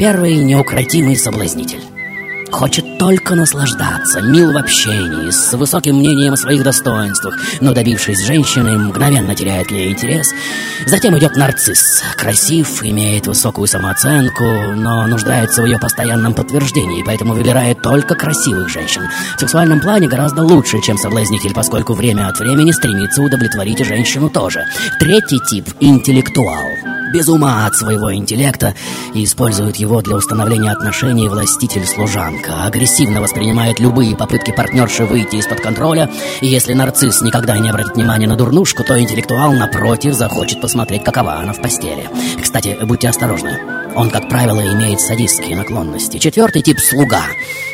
Первый 0.00 0.34
неукротимый 0.36 1.16
соблазнитель. 1.16 1.80
Хочет 2.50 2.98
только 2.98 3.34
наслаждаться, 3.34 4.20
мил 4.20 4.52
в 4.52 4.56
общении, 4.56 5.30
с 5.30 5.52
высоким 5.52 5.96
мнением 5.96 6.32
о 6.32 6.36
своих 6.36 6.62
достоинствах, 6.62 7.38
но 7.60 7.74
добившись 7.74 8.24
женщины, 8.24 8.78
мгновенно 8.78 9.34
теряет 9.34 9.68
к 9.68 9.72
ней 9.72 9.92
интерес. 9.92 10.28
Затем 10.86 11.18
идет 11.18 11.36
нарцисс. 11.36 12.02
Красив, 12.16 12.82
имеет 12.82 13.26
высокую 13.26 13.66
самооценку, 13.66 14.44
но 14.74 15.06
нуждается 15.06 15.62
в 15.62 15.66
ее 15.66 15.78
постоянном 15.78 16.34
подтверждении, 16.34 17.02
поэтому 17.04 17.34
выбирает 17.34 17.82
только 17.82 18.14
красивых 18.14 18.68
женщин. 18.68 19.02
В 19.36 19.40
сексуальном 19.40 19.80
плане 19.80 20.08
гораздо 20.08 20.42
лучше, 20.42 20.80
чем 20.80 20.96
соблазнитель, 20.96 21.52
поскольку 21.52 21.94
время 21.94 22.28
от 22.28 22.38
времени 22.38 22.72
стремится 22.72 23.22
удовлетворить 23.22 23.84
женщину 23.84 24.30
тоже. 24.30 24.64
Третий 24.98 25.40
тип– 25.50 25.68
интеллектуал 25.80 26.96
без 27.12 27.28
ума 27.28 27.66
от 27.66 27.74
своего 27.74 28.14
интеллекта 28.14 28.74
и 29.14 29.24
использует 29.24 29.76
его 29.76 30.02
для 30.02 30.16
установления 30.16 30.70
отношений 30.72 31.28
властитель-служанка. 31.28 32.64
Агрессивно 32.64 33.20
воспринимает 33.20 33.80
любые 33.80 34.16
попытки 34.16 34.52
партнерши 34.52 35.04
выйти 35.04 35.36
из-под 35.36 35.60
контроля, 35.60 36.10
и 36.40 36.46
если 36.46 36.72
нарцисс 36.72 37.22
никогда 37.22 37.58
не 37.58 37.70
обратит 37.70 37.96
внимания 37.96 38.26
на 38.26 38.36
дурнушку, 38.36 38.84
то 38.84 38.98
интеллектуал, 38.98 39.52
напротив, 39.52 40.14
захочет 40.14 40.60
посмотреть, 40.60 41.04
какова 41.04 41.34
она 41.34 41.52
в 41.52 41.60
постели. 41.60 42.08
Кстати, 42.42 42.76
будьте 42.82 43.08
осторожны. 43.08 43.75
Он, 43.96 44.10
как 44.10 44.28
правило, 44.28 44.60
имеет 44.60 45.00
садистские 45.00 45.56
наклонности. 45.56 46.18
Четвертый 46.18 46.60
тип– 46.60 46.78
слуга. 46.80 47.22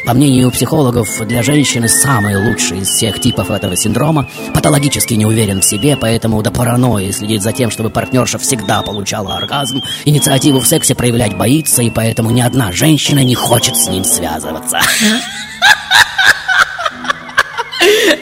По 0.06 0.14
мнению 0.14 0.52
психологов, 0.52 1.08
для 1.26 1.42
женщины 1.42 1.88
самый 1.88 2.36
лучший 2.36 2.78
из 2.78 2.88
всех 2.88 3.20
типов 3.20 3.50
этого 3.50 3.76
синдрома. 3.76 4.28
Патологически 4.54 5.14
не 5.14 5.26
уверен 5.26 5.60
в 5.60 5.64
себе, 5.64 5.96
поэтому 5.96 6.40
до 6.40 6.52
паранойи 6.52 7.10
следит 7.10 7.42
за 7.42 7.52
тем, 7.52 7.72
чтобы 7.72 7.90
партнерша 7.90 8.38
всегда 8.38 8.82
получала 8.82 9.34
оргазм. 9.34 9.82
Инициативу 10.04 10.60
в 10.60 10.66
сексе 10.66 10.94
проявлять 10.94 11.36
боится, 11.36 11.82
и 11.82 11.90
поэтому 11.90 12.30
ни 12.30 12.40
одна 12.40 12.70
женщина 12.70 13.24
не 13.24 13.34
хочет 13.34 13.76
с 13.76 13.88
ним 13.88 14.04
связываться. 14.04 14.78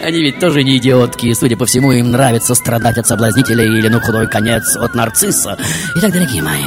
Они 0.02 0.22
ведь 0.22 0.38
тоже 0.38 0.64
не 0.64 0.78
идиотки, 0.78 1.26
и, 1.26 1.34
судя 1.34 1.56
по 1.56 1.66
всему, 1.66 1.92
им 1.92 2.10
нравится 2.10 2.54
страдать 2.54 2.96
от 2.96 3.06
соблазнителя 3.06 3.64
или, 3.64 3.88
ну, 3.88 4.00
худой 4.00 4.26
конец, 4.26 4.76
от 4.76 4.94
нарцисса. 4.94 5.58
Итак, 5.96 6.12
дорогие 6.12 6.42
мои, 6.42 6.64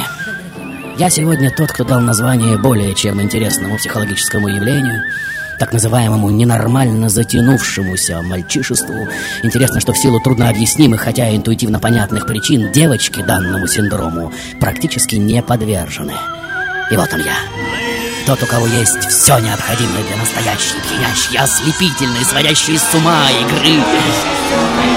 я 0.96 1.10
сегодня 1.10 1.50
тот, 1.50 1.72
кто 1.72 1.84
дал 1.84 2.00
название 2.00 2.56
более 2.56 2.94
чем 2.94 3.20
интересному 3.20 3.76
психологическому 3.76 4.48
явлению. 4.48 5.02
так 5.58 5.72
называемому 5.72 6.30
ненормально 6.30 7.08
затянувшемуся 7.08 8.20
мальчишеству. 8.22 9.06
Интересно, 9.44 9.80
что 9.80 9.92
в 9.92 9.98
силу 9.98 10.20
труднообъяснимых, 10.20 11.00
хотя 11.00 11.34
интуитивно 11.34 11.78
понятных 11.78 12.26
причин, 12.26 12.72
девочки 12.72 13.22
данному 13.22 13.68
синдрому 13.68 14.32
практически 14.60 15.14
не 15.14 15.42
подвержены. 15.42 16.14
И 16.90 16.96
вот 16.96 17.12
он 17.12 17.20
я. 17.20 17.36
Тот, 18.26 18.42
у 18.42 18.46
кого 18.46 18.66
есть 18.66 18.98
все 19.08 19.38
необходимое 19.38 20.02
для 20.02 20.16
настоящей, 20.16 20.74
пьянящей, 20.88 21.38
ослепительной, 21.38 22.24
сводящей 22.24 22.78
с 22.78 22.94
ума 22.94 23.28
игры. 23.30 24.93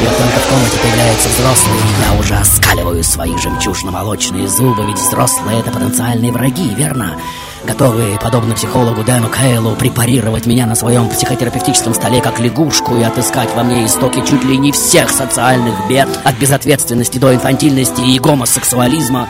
Вот 0.00 0.16
только 0.16 0.38
в 0.38 0.48
комнате 0.48 0.78
появляются 0.82 1.28
взрослые, 1.28 1.78
и 1.78 2.12
я 2.12 2.18
уже 2.18 2.34
оскаливаю 2.34 3.04
свои 3.04 3.36
жемчужно-молочные 3.36 4.48
зубы, 4.48 4.86
ведь 4.86 4.98
взрослые— 4.98 5.60
это 5.60 5.70
потенциальные 5.70 6.32
враги, 6.32 6.74
верно? 6.74 7.16
Готовые, 7.64 8.18
подобно 8.18 8.54
психологу 8.54 9.04
Дэну 9.04 9.28
Кейлу, 9.28 9.76
препарировать 9.76 10.46
меня 10.46 10.64
на 10.64 10.74
своем 10.74 11.10
психотерапевтическом 11.10 11.92
столе 11.92 12.22
как 12.22 12.40
лягушку 12.40 12.96
и 12.96 13.02
отыскать 13.02 13.54
во 13.54 13.62
мне 13.62 13.84
истоки 13.84 14.24
чуть 14.26 14.42
ли 14.44 14.56
не 14.56 14.72
всех 14.72 15.10
социальных 15.10 15.74
бед, 15.86 16.08
от 16.24 16.34
безответственности 16.36 17.18
до 17.18 17.34
инфантильности 17.34 18.00
и 18.00 18.18
гомосексуализма. 18.18 19.28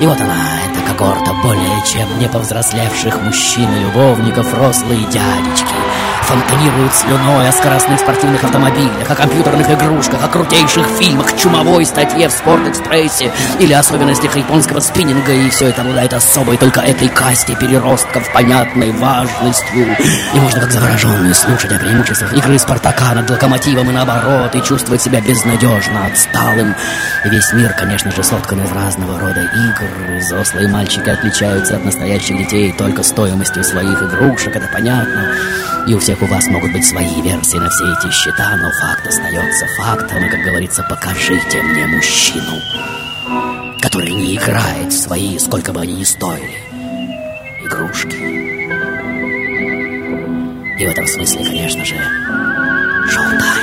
И 0.00 0.06
вот 0.06 0.20
она, 0.20 0.36
эта 0.70 0.92
когорта 0.92 1.32
более 1.42 1.82
чем 1.90 2.06
не 2.18 2.28
повзрослевших 2.28 3.22
мужчин 3.22 3.68
и 3.74 3.80
любовников, 3.80 4.52
рослые 4.52 5.00
дядечки, 5.06 5.74
фонтанируют 6.22 6.94
слюной 6.94 7.48
о 7.48 7.52
скоростных 7.52 8.00
спортивных 8.00 8.42
автомобилях, 8.44 9.10
о 9.10 9.14
компьютерных 9.14 9.70
игрушках, 9.70 10.22
о 10.24 10.28
крутейших 10.28 10.86
фильмах, 10.98 11.36
чумовой 11.36 11.84
статье 11.84 12.28
в 12.28 12.32
Спорт-экспрессе 12.32 13.32
или 13.58 13.72
особенностях 13.72 14.36
японского 14.36 14.80
спиннинга, 14.80 15.32
и 15.32 15.50
все 15.50 15.68
это 15.68 15.82
обладает 15.82 16.12
особой 16.12 16.56
только 16.56 16.80
этой 16.80 17.08
касте 17.08 17.54
переростков 17.56 18.30
понятной 18.32 18.92
важностью. 18.92 19.96
И 20.34 20.40
можно 20.40 20.60
как 20.60 20.70
завороженный 20.70 21.34
слушать 21.34 21.72
о 21.72 21.78
преимуществах 21.78 22.32
игры 22.34 22.58
Спартака 22.58 23.14
над 23.14 23.30
Локомотивом 23.30 23.90
и 23.90 23.92
наоборот, 23.92 24.54
и 24.54 24.62
чувствовать 24.62 25.02
себя 25.02 25.20
безнадежно 25.20 26.06
отсталым. 26.06 26.74
И 27.24 27.28
весь 27.28 27.52
мир, 27.52 27.74
конечно 27.78 28.10
же, 28.10 28.22
соткан 28.22 28.62
из 28.62 28.72
разного 28.72 29.18
рода 29.18 29.40
игр. 29.40 30.18
Взрослые 30.18 30.68
мальчики 30.68 31.08
отличаются 31.08 31.76
от 31.76 31.84
настоящих 31.84 32.38
детей 32.38 32.72
только 32.72 33.02
стоимостью 33.02 33.64
своих 33.64 34.02
игрушек, 34.02 34.54
это 34.56 34.68
понятно. 34.72 35.34
И 35.86 35.94
у 35.94 35.98
всех 35.98 36.11
у 36.20 36.26
вас 36.26 36.46
могут 36.48 36.72
быть 36.72 36.84
свои 36.84 37.22
версии 37.22 37.58
на 37.58 37.70
все 37.70 37.84
эти 37.92 38.12
счета, 38.12 38.56
но 38.56 38.70
факт 38.72 39.06
остается 39.06 39.66
фактом, 39.78 40.24
и, 40.24 40.28
как 40.28 40.40
говорится, 40.42 40.82
покажите 40.82 41.62
мне 41.62 41.86
мужчину, 41.86 42.60
который 43.80 44.12
не 44.12 44.34
играет 44.36 44.92
в 44.92 45.00
свои, 45.00 45.38
сколько 45.38 45.72
бы 45.72 45.80
они 45.80 45.94
ни 45.94 46.04
стоили, 46.04 46.58
игрушки. 47.64 48.16
И 50.78 50.86
в 50.86 50.90
этом 50.90 51.06
смысле, 51.06 51.44
конечно 51.44 51.84
же, 51.84 51.94
шоу-тайм, 53.08 53.61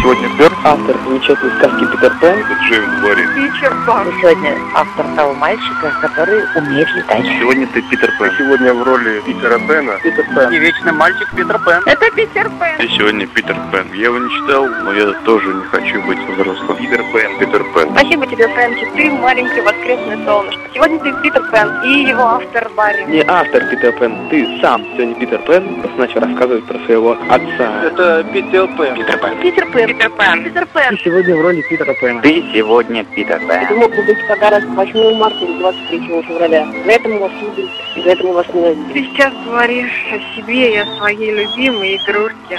сегодня. 0.00 0.28
Берг, 0.38 0.49
автор 0.64 0.96
замечательной 1.04 1.52
сказки 1.58 1.84
Питер 1.86 2.12
Пен. 2.20 2.44
Джеймс 2.68 3.02
Барри. 3.02 3.26
Питер 3.34 3.74
Пан. 3.86 4.06
Сегодня 4.20 4.56
автор 4.74 5.06
того 5.16 5.34
мальчика, 5.34 5.92
который 6.00 6.44
умеет 6.54 6.88
летать. 6.94 7.24
Сегодня 7.38 7.66
ты 7.68 7.82
Питер 7.82 8.12
Пен. 8.18 8.30
Сегодня 8.38 8.74
в 8.74 8.82
роли 8.82 9.20
Питера 9.26 9.58
Пена. 9.58 9.92
Питер 10.02 10.24
Пен. 10.34 10.52
И 10.52 10.58
вечный 10.58 10.92
мальчик 10.92 11.30
Питер 11.34 11.58
Пен. 11.64 11.82
Это 11.86 12.10
Питер 12.10 12.50
Пен. 12.58 12.86
И 12.86 12.88
сегодня 12.88 13.26
Питер 13.26 13.56
Пен. 13.72 13.92
Я 13.94 14.04
его 14.04 14.18
не 14.18 14.30
читал, 14.30 14.66
но 14.66 14.92
я 14.92 15.12
тоже 15.24 15.54
не 15.54 15.64
хочу 15.64 16.02
быть 16.02 16.18
взрослым. 16.18 16.76
Питер 16.76 17.02
Пен. 17.12 17.38
Питер 17.38 17.64
Пен. 17.74 17.90
Спасибо 17.96 18.26
тебе, 18.26 18.48
Фрэнки. 18.48 18.86
Ты 18.96 19.10
маленькое 19.10 19.62
воскресное 19.62 20.24
солнышко. 20.24 20.60
Сегодня 20.74 20.98
ты 20.98 21.12
Питер 21.22 21.42
Пен 21.50 21.82
и 21.84 22.08
его 22.08 22.22
автор 22.22 22.70
Барри. 22.76 23.04
Не 23.04 23.24
автор 23.26 23.64
Питер 23.66 23.92
Пен, 23.92 24.28
ты 24.28 24.58
сам 24.60 24.84
сегодня 24.94 25.14
Питер 25.14 25.38
Пен. 25.46 25.84
Начал 25.96 26.20
рассказывать 26.20 26.64
про 26.66 26.78
своего 26.80 27.12
отца. 27.28 27.82
Это 27.84 28.24
Питер 28.32 28.68
Пен. 28.76 28.94
Питер 28.94 29.18
Пен. 29.18 29.38
Питер 29.40 29.70
Пен. 29.70 29.86
Питер 29.88 30.10
Пен. 30.10 30.49
Питер 30.50 30.66
Пен. 30.74 30.96
Ты 30.96 31.04
сегодня 31.04 31.36
в 31.36 31.40
роли 31.42 31.62
Питера 31.62 31.94
Пена. 31.94 32.22
Ты 32.22 32.42
сегодня 32.52 33.04
Питер 33.04 33.38
Пен. 33.38 33.50
Это 33.50 33.74
мог 33.74 33.94
бы 33.94 34.02
быть 34.02 34.26
подарок 34.26 34.64
8 34.64 35.14
марта 35.16 35.44
или 35.44 35.58
23 35.60 36.22
февраля. 36.22 36.66
За 36.84 36.90
это 36.90 37.08
мы 37.08 37.18
вас 37.20 37.32
любим, 37.40 37.68
и 37.94 38.02
за 38.02 38.10
это 38.10 38.24
мы 38.24 38.32
вас 38.32 38.46
ненавидим. 38.52 38.92
Ты 38.92 39.04
сейчас 39.04 39.32
говоришь 39.44 40.06
о 40.12 40.34
себе 40.34 40.74
и 40.74 40.78
о 40.78 40.86
своей 40.96 41.30
любимой 41.30 41.96
игрушке. 41.96 42.58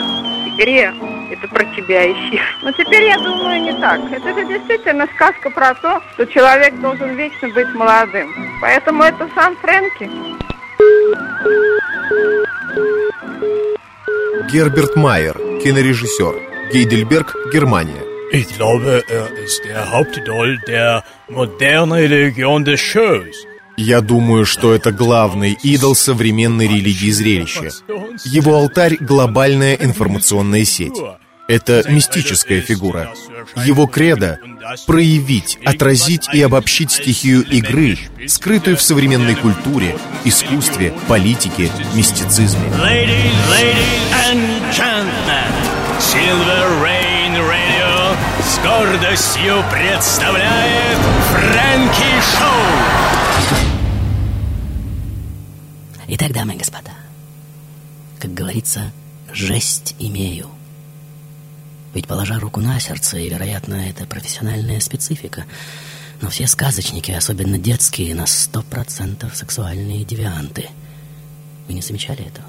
Игре. 0.55 0.93
Это 1.31 1.47
про 1.49 1.65
тебя 1.65 2.09
ищи. 2.09 2.39
Но 2.63 2.71
теперь 2.71 3.03
я 3.03 3.17
думаю 3.17 3.61
не 3.61 3.73
так. 3.73 3.99
Это, 4.09 4.29
это 4.29 4.43
действительно 4.45 5.07
сказка 5.15 5.49
про 5.49 5.73
то, 5.73 6.01
что 6.13 6.25
человек 6.27 6.73
должен 6.79 7.15
вечно 7.15 7.49
быть 7.49 7.73
молодым. 7.73 8.33
Поэтому 8.61 9.03
это 9.03 9.27
сам 9.35 9.57
Фрэнки. 9.57 10.09
Герберт 14.49 14.95
Майер, 14.95 15.37
кинорежиссер. 15.61 16.51
Гейдельберг, 16.71 17.35
Германия. 17.51 18.01
Ich 18.31 18.47
glaube, 18.55 19.03
er 19.09 19.27
ist 19.43 19.61
der 19.65 19.91
Hauptidol 19.91 20.57
der 20.65 21.03
modernen 21.29 21.91
Religion 21.91 22.63
des 22.63 22.79
Shows. 22.79 23.35
Я 23.77 23.99
думаю, 23.99 24.45
что 24.45 24.73
это 24.73 24.91
главный 24.91 25.57
идол 25.63 25.95
современной 25.95 26.67
религии 26.67 27.09
зрелища. 27.09 27.71
Его 28.23 28.55
алтарь— 28.55 28.95
глобальная 28.99 29.75
информационная 29.75 30.63
сеть. 30.63 30.97
Это 31.49 31.83
мистическая 31.89 32.61
фигура. 32.61 33.11
Его 33.65 33.87
кредо— 33.87 34.39
проявить, 34.87 35.59
отразить 35.65 36.29
и 36.31 36.41
обобщить 36.41 36.91
стихию 36.91 37.43
игры, 37.43 37.97
скрытую 38.27 38.77
в 38.77 38.81
современной 38.81 39.35
культуре, 39.35 39.97
искусстве, 40.23 40.93
политике, 41.09 41.69
мистицизме. 41.93 42.69
Ladies, 42.81 43.33
ladies 43.49 44.13
and 44.29 44.41
gentlemen, 44.71 45.51
Silver 45.99 46.60
гордостью 48.63 49.63
представляет 49.71 50.99
Фрэнки 51.29 52.21
Шоу. 52.37 53.61
Итак, 56.07 56.33
дамы 56.33 56.55
и 56.55 56.57
господа, 56.57 56.91
как 58.19 58.33
говорится, 58.33 58.91
жесть 59.33 59.95
имею. 59.99 60.47
Ведь, 61.93 62.07
положа 62.07 62.39
руку 62.39 62.59
на 62.59 62.79
сердце, 62.79 63.17
и, 63.17 63.29
вероятно, 63.29 63.73
это 63.73 64.05
профессиональная 64.05 64.79
специфика, 64.79 65.45
но 66.21 66.29
все 66.29 66.47
сказочники, 66.47 67.11
особенно 67.11 67.57
детские, 67.57 68.13
на 68.13 68.27
сто 68.27 68.61
процентов 68.61 69.35
сексуальные 69.35 70.05
девианты. 70.05 70.69
Вы 71.67 71.73
не 71.73 71.81
замечали 71.81 72.25
этого? 72.25 72.47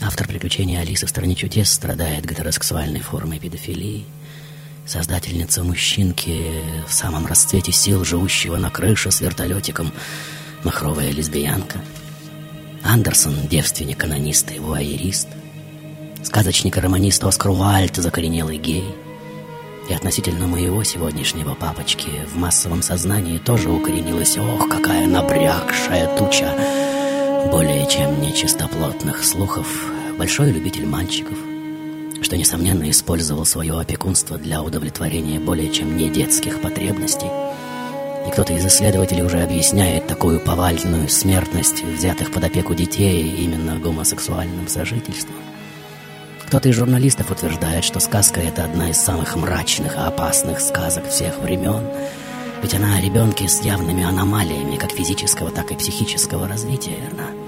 Автор 0.00 0.26
приключений 0.26 0.78
Алисы 0.80 1.06
в 1.06 1.10
стране 1.10 1.34
чудес 1.34 1.72
страдает 1.72 2.26
гетеросексуальной 2.26 3.00
формой 3.00 3.38
педофилии. 3.38 4.06
Создательница 4.86 5.64
мужчинки 5.64 6.62
в 6.86 6.92
самом 6.92 7.26
расцвете 7.26 7.72
сил, 7.72 8.04
живущего 8.04 8.56
на 8.56 8.70
крыше 8.70 9.10
с 9.10 9.20
вертолетиком, 9.20 9.92
махровая 10.62 11.10
лесбиянка. 11.10 11.80
Андерсон, 12.82 13.34
девственник-канонист 13.48 14.52
и 14.52 14.58
вуайерист. 14.58 15.28
Сказочник 16.22 16.76
и 16.76 16.80
романист 16.80 17.24
Оскар 17.24 17.50
Уальд, 17.50 17.96
закоренелый 17.96 18.58
гей. 18.58 18.84
И 19.88 19.94
относительно 19.94 20.46
моего 20.46 20.82
сегодняшнего 20.84 21.54
папочки 21.54 22.10
в 22.32 22.36
массовом 22.36 22.82
сознании 22.82 23.38
тоже 23.38 23.70
укоренилась, 23.70 24.36
ох, 24.38 24.68
какая 24.68 25.06
набрякшая 25.06 26.16
туча 26.16 26.54
более 27.50 27.86
чем 27.88 28.20
нечистоплотных 28.20 29.22
слухов, 29.24 29.66
большой 30.18 30.50
любитель 30.50 30.86
мальчиков, 30.86 31.38
что, 32.24 32.38
несомненно, 32.38 32.90
использовал 32.90 33.44
свое 33.44 33.78
опекунство 33.78 34.38
для 34.38 34.62
удовлетворения 34.62 35.38
более 35.38 35.70
чем 35.70 35.96
не 35.96 36.08
детских 36.08 36.62
потребностей. 36.62 37.28
И 38.26 38.30
кто-то 38.30 38.54
из 38.54 38.64
исследователей 38.64 39.22
уже 39.22 39.42
объясняет 39.42 40.06
такую 40.06 40.40
повальную 40.40 41.10
смертность 41.10 41.84
взятых 41.84 42.32
под 42.32 42.44
опеку 42.44 42.74
детей 42.74 43.28
именно 43.28 43.78
гомосексуальным 43.78 44.66
сожительством. 44.68 45.36
Кто-то 46.46 46.70
из 46.70 46.76
журналистов 46.76 47.30
утверждает, 47.30 47.84
что 47.84 48.00
сказка— 48.00 48.40
это 48.42 48.64
одна 48.64 48.88
из 48.88 48.96
самых 48.96 49.36
мрачных 49.36 49.94
и 49.94 49.98
опасных 49.98 50.60
сказок 50.60 51.06
всех 51.10 51.38
времен, 51.40 51.84
ведь 52.62 52.74
она 52.74 52.96
о 52.96 53.02
ребенке 53.02 53.48
с 53.48 53.60
явными 53.60 54.02
аномалиями 54.02 54.76
как 54.76 54.92
физического, 54.92 55.50
так 55.50 55.70
и 55.72 55.76
психического 55.76 56.48
развития, 56.48 56.96
верно? 57.02 57.43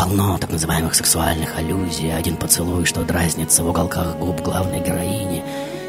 Полно 0.00 0.38
так 0.38 0.50
называемых 0.50 0.94
сексуальных 0.94 1.58
аллюзий, 1.58 2.16
один 2.16 2.36
поцелуй, 2.36 2.86
что 2.86 3.04
дразнится 3.04 3.62
в 3.62 3.68
уголках 3.68 4.16
губ 4.16 4.40
главной 4.40 4.80
героини, 4.80 5.44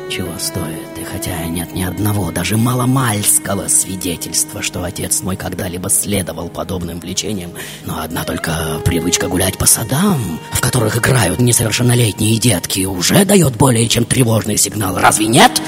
чего 0.09 0.37
стоит. 0.37 0.99
И 0.99 1.05
хотя 1.05 1.45
нет 1.45 1.73
ни 1.73 1.81
одного, 1.83 2.29
даже 2.29 2.57
маломальского 2.57 3.69
свидетельства, 3.69 4.61
что 4.61 4.83
отец 4.83 5.21
мой 5.21 5.37
когда-либо 5.37 5.89
следовал 5.89 6.49
подобным 6.49 6.99
влечениям, 6.99 7.51
но 7.85 8.01
одна 8.01 8.25
только 8.25 8.81
привычка 8.83 9.29
гулять 9.29 9.57
по 9.57 9.65
садам, 9.65 10.41
в 10.51 10.59
которых 10.59 10.97
играют 10.97 11.39
несовершеннолетние 11.39 12.37
детки, 12.37 12.83
уже 12.83 13.23
дает 13.23 13.55
более 13.55 13.87
чем 13.87 14.03
тревожный 14.03 14.57
сигнал. 14.57 14.97
Разве 14.97 15.27
нет? 15.27 15.61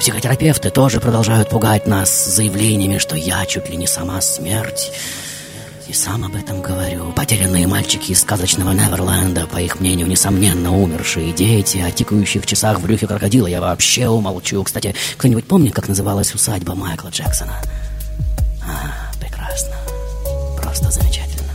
Психотерапевты 0.00 0.70
тоже 0.70 1.00
продолжают 1.00 1.50
пугать 1.50 1.86
нас 1.86 2.24
заявлениями, 2.24 2.96
что 2.96 3.14
я 3.14 3.44
чуть 3.44 3.68
ли 3.68 3.76
не 3.76 3.86
сама 3.86 4.22
смерть. 4.22 4.90
И 5.88 5.92
сам 5.92 6.24
об 6.24 6.34
этом 6.34 6.62
говорю. 6.62 7.12
Потерянные 7.12 7.68
мальчики 7.68 8.10
из 8.10 8.20
сказочного 8.20 8.72
Неверленда, 8.72 9.46
по 9.46 9.58
их 9.58 9.78
мнению, 9.78 10.08
несомненно, 10.08 10.76
умершие 10.76 11.32
дети, 11.32 11.78
о 11.78 11.92
тикающих 11.92 12.44
часах 12.44 12.80
в 12.80 12.82
брюхе 12.82 13.06
крокодила 13.06 13.46
я 13.46 13.60
вообще 13.60 14.08
умолчу. 14.08 14.64
Кстати, 14.64 14.96
кто-нибудь 15.16 15.46
помнит, 15.46 15.74
как 15.74 15.86
называлась 15.86 16.34
усадьба 16.34 16.74
Майкла 16.74 17.10
Джексона? 17.10 17.52
А, 18.64 19.14
прекрасно. 19.20 19.76
Просто 20.60 20.90
замечательно. 20.90 21.52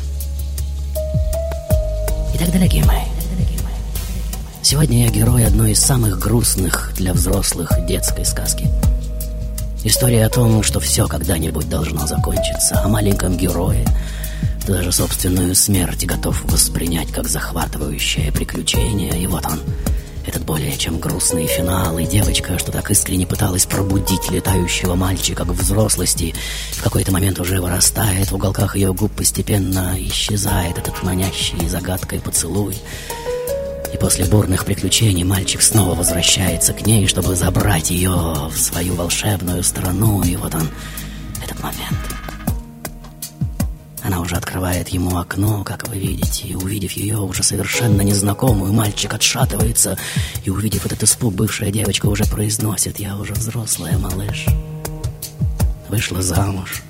Итак, 2.36 2.54
дорогие 2.54 2.86
мои, 2.86 3.04
сегодня 4.62 5.04
я 5.04 5.12
герой 5.12 5.46
одной 5.46 5.72
из 5.72 5.80
самых 5.80 6.18
грустных 6.20 6.94
для 6.96 7.12
взрослых 7.12 7.86
детской 7.86 8.24
сказки. 8.24 8.70
История 9.84 10.26
о 10.26 10.30
том, 10.30 10.64
что 10.64 10.80
все 10.80 11.08
когда-нибудь 11.08 11.68
должно 11.68 12.08
закончиться, 12.08 12.80
о 12.82 12.88
маленьком 12.88 13.36
герое, 13.36 13.86
даже 14.68 14.92
собственную 14.92 15.56
смерть 15.56 16.06
готов 16.06 16.44
воспринять 16.46 17.12
как 17.12 17.28
захватывающее 17.28 18.32
приключение. 18.32 19.20
И 19.22 19.28
вот 19.28 19.46
он, 19.46 19.60
этот 20.26 20.44
более 20.44 20.78
чем 20.78 21.00
грустный 21.00 21.48
финал, 21.48 21.98
и 21.98 22.06
девочка, 22.06 22.60
что 22.60 22.72
так 22.72 22.92
искренне 22.92 23.26
пыталась 23.26 23.66
пробудить 23.66 24.30
летающего 24.30 24.96
мальчика 24.96 25.46
к 25.46 25.50
взрослости, 25.50 26.36
в 26.72 26.84
какой-то 26.84 27.12
момент 27.12 27.40
уже 27.40 27.60
вырастает, 27.60 28.32
в 28.32 28.36
уголках 28.36 28.76
ее 28.76 28.94
губ 28.94 29.12
постепенно 29.14 29.96
исчезает 29.98 30.78
этот 30.78 31.02
манящий 31.04 31.68
загадкой 31.68 32.20
поцелуй. 32.20 32.78
И 33.94 33.98
после 33.98 34.26
бурных 34.26 34.66
приключений 34.66 35.24
мальчик 35.24 35.62
снова 35.62 35.96
возвращается 35.96 36.72
к 36.74 36.86
ней, 36.86 37.08
чтобы 37.08 37.36
забрать 37.36 37.90
ее 37.90 38.12
в 38.50 38.58
свою 38.58 38.96
волшебную 38.96 39.64
страну. 39.64 40.24
И 40.24 40.36
вот 40.38 40.56
он, 40.56 40.70
этот 41.44 41.62
момент— 41.62 41.98
она 44.12 44.20
уже 44.20 44.36
открывает 44.36 44.90
ему 44.90 45.18
окно, 45.18 45.64
как 45.64 45.88
вы 45.88 45.98
видите, 45.98 46.46
и 46.46 46.56
увидев 46.56 46.92
ее 46.92 47.20
уже 47.20 47.44
совершенно 47.44 48.02
незнакомую, 48.02 48.74
мальчик 48.74 49.14
отшатывается, 49.14 49.98
и 50.44 50.50
увидев 50.50 50.86
этот 50.86 51.04
испуг, 51.04 51.34
бывшая 51.34 51.72
девочка 51.72 52.08
уже 52.08 52.26
произносит 52.26 53.00
«Я 53.00 53.16
уже 53.16 53.32
взрослая, 53.32 53.98
малыш, 53.98 54.48
вышла 55.88 56.22
замуж, 56.22 56.84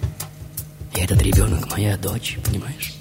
и 0.96 1.00
этот 1.00 1.22
ребенок 1.22 1.70
моя 1.70 1.96
дочь, 1.96 2.40
понимаешь?» 2.44 2.96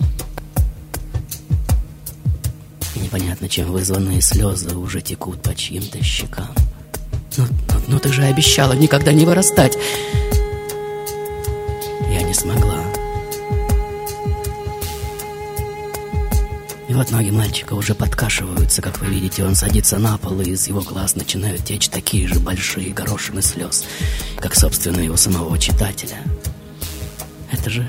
Непонятно, 2.95 3.49
чем 3.49 3.73
вызванные 3.73 4.21
слезы 4.21 4.77
уже 4.77 5.01
текут 5.01 5.43
по 5.43 5.55
чьим-то 5.55 6.05
щекам. 6.05 6.55
«Ну, 7.39 7.47
ну, 7.47 7.81
ну 7.89 7.99
ты 7.99 8.13
же 8.13 8.25
обещала 8.25 8.75
никогда 8.75 9.15
не 9.15 9.25
вырастать!» 9.25 9.79
Вот 17.01 17.13
ноги 17.13 17.31
мальчика 17.31 17.73
уже 17.73 17.95
подкашиваются, 17.95 18.83
как 18.83 19.01
вы 19.01 19.07
видите. 19.07 19.43
Он 19.43 19.55
садится 19.55 19.97
на 19.97 20.19
пол, 20.19 20.43
и 20.43 20.51
из 20.51 20.69
его 20.69 20.83
глаз 20.83 21.17
начинают 21.17 21.65
течь 21.65 21.89
такие 21.89 22.29
же 22.29 22.39
большие 22.39 22.93
горошины 22.93 23.41
слез, 23.41 23.87
как, 24.37 24.55
собственно, 24.55 25.01
его 25.01 25.17
самого 25.17 25.59
читателя. 25.59 26.19
Это 27.51 27.71
же... 27.71 27.89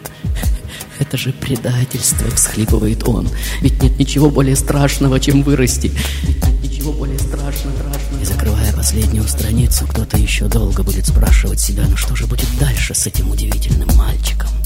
Это 0.99 1.17
же 1.17 1.33
предательство, 1.33 2.29
всхлипывает 2.31 3.05
он. 3.05 3.27
Ведь 3.59 3.83
нет 3.83 3.99
ничего 3.99 4.29
более 4.29 4.55
страшного, 4.55 5.19
чем 5.19 5.41
вырасти. 5.41 5.91
Ведь 6.23 6.47
нет 6.47 6.63
ничего 6.63 6.93
более 6.93 7.19
страшного, 7.19 7.75
страшного. 7.75 8.21
И 8.21 8.25
закрывая 8.25 8.71
последнюю 8.71 9.27
страницу, 9.27 9.87
кто-то 9.87 10.15
еще 10.15 10.45
долго 10.45 10.83
будет 10.83 11.07
спрашивать 11.07 11.59
себя, 11.59 11.83
ну 11.89 11.97
что 11.97 12.15
же 12.15 12.27
будет 12.27 12.47
дальше 12.59 12.93
с 12.93 13.07
этим 13.07 13.29
удивительным 13.31 13.89
мальчиком? 13.97 14.60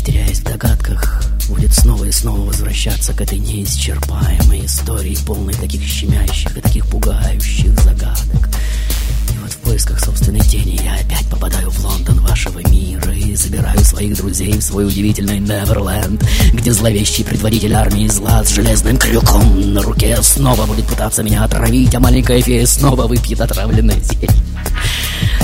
Теряясь 0.00 0.40
в 0.40 0.44
догадках, 0.44 1.22
будет 1.48 1.72
снова 1.72 2.04
и 2.04 2.10
снова 2.10 2.40
возвращаться 2.40 3.14
к 3.14 3.20
этой 3.20 3.38
неисчерпаемой 3.38 4.66
истории, 4.66 5.16
полной 5.24 5.54
таких 5.54 5.80
щемящих 5.82 6.56
и 6.56 6.60
таких 6.60 6.86
пугающих 6.86 7.78
загадок. 7.80 8.48
И 9.32 9.38
вот 9.38 9.52
в 9.52 9.56
поисках 9.58 10.04
собственной 10.04 10.40
тени 10.40 10.80
я 10.82 10.96
опять 10.96 11.26
попадаю 11.30 11.70
в 11.70 11.84
Лондон 11.84 12.18
вашего 12.20 12.58
мира 12.68 13.14
и 13.14 13.36
забираю 13.36 13.78
своих 13.84 14.16
друзей 14.16 14.52
в 14.54 14.62
свой 14.62 14.86
удивительный 14.86 15.38
Неверленд, 15.38 16.22
где 16.52 16.72
зловещий 16.72 17.24
предводитель 17.24 17.74
армии 17.74 18.08
зла 18.08 18.42
с 18.44 18.50
железным 18.50 18.96
крюком 18.96 19.72
на 19.72 19.82
руке 19.82 20.18
снова 20.22 20.66
будет 20.66 20.86
пытаться 20.86 21.22
меня 21.22 21.44
отравить, 21.44 21.94
а 21.94 22.00
маленькая 22.00 22.42
фея 22.42 22.66
снова 22.66 23.06
выпьет 23.06 23.40
отравленное 23.40 24.00
зелье. 24.00 24.28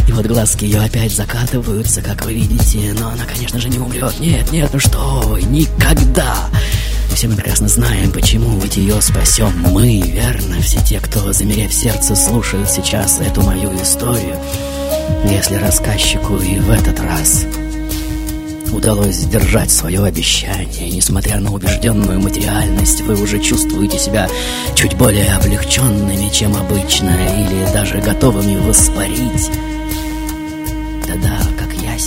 И 0.08 0.12
вот 0.12 0.24
глазки 0.24 0.64
ее 0.64 0.80
опять 0.80 1.12
закатываются, 1.12 2.00
как 2.00 2.24
вы 2.24 2.32
видите, 2.32 2.94
но 2.98 3.10
она, 3.10 3.24
конечно 3.26 3.60
же, 3.60 3.68
не 3.68 3.78
умрет. 3.78 4.18
Нет, 4.18 4.50
нет, 4.50 4.70
ну 4.72 4.80
что 4.80 5.22
вы, 5.26 5.42
никогда! 5.42 6.48
И 7.12 7.14
все 7.14 7.28
мы 7.28 7.36
прекрасно 7.36 7.68
знаем, 7.68 8.10
почему 8.10 8.58
ведь 8.58 8.78
ее 8.78 9.02
спасем 9.02 9.52
мы, 9.70 10.00
верно? 10.00 10.62
Все 10.62 10.80
те, 10.82 10.98
кто, 10.98 11.34
замерев 11.34 11.74
сердце, 11.74 12.16
слушают 12.16 12.70
сейчас 12.70 13.20
эту 13.20 13.42
мою 13.42 13.70
историю. 13.82 14.36
Если 15.30 15.56
рассказчику 15.56 16.36
и 16.36 16.58
в 16.58 16.70
этот 16.70 16.98
раз 17.00 17.44
удалось 18.72 19.16
сдержать 19.16 19.70
свое 19.70 20.04
обещание, 20.04 20.88
несмотря 20.90 21.38
на 21.38 21.52
убежденную 21.52 22.18
материальность, 22.18 23.02
вы 23.02 23.20
уже 23.20 23.40
чувствуете 23.40 23.98
себя 23.98 24.26
чуть 24.74 24.94
более 24.94 25.34
облегченными, 25.34 26.30
чем 26.32 26.56
обычно, 26.56 27.10
или 27.10 27.70
даже 27.74 27.98
готовыми 27.98 28.56
воспарить. 28.56 29.50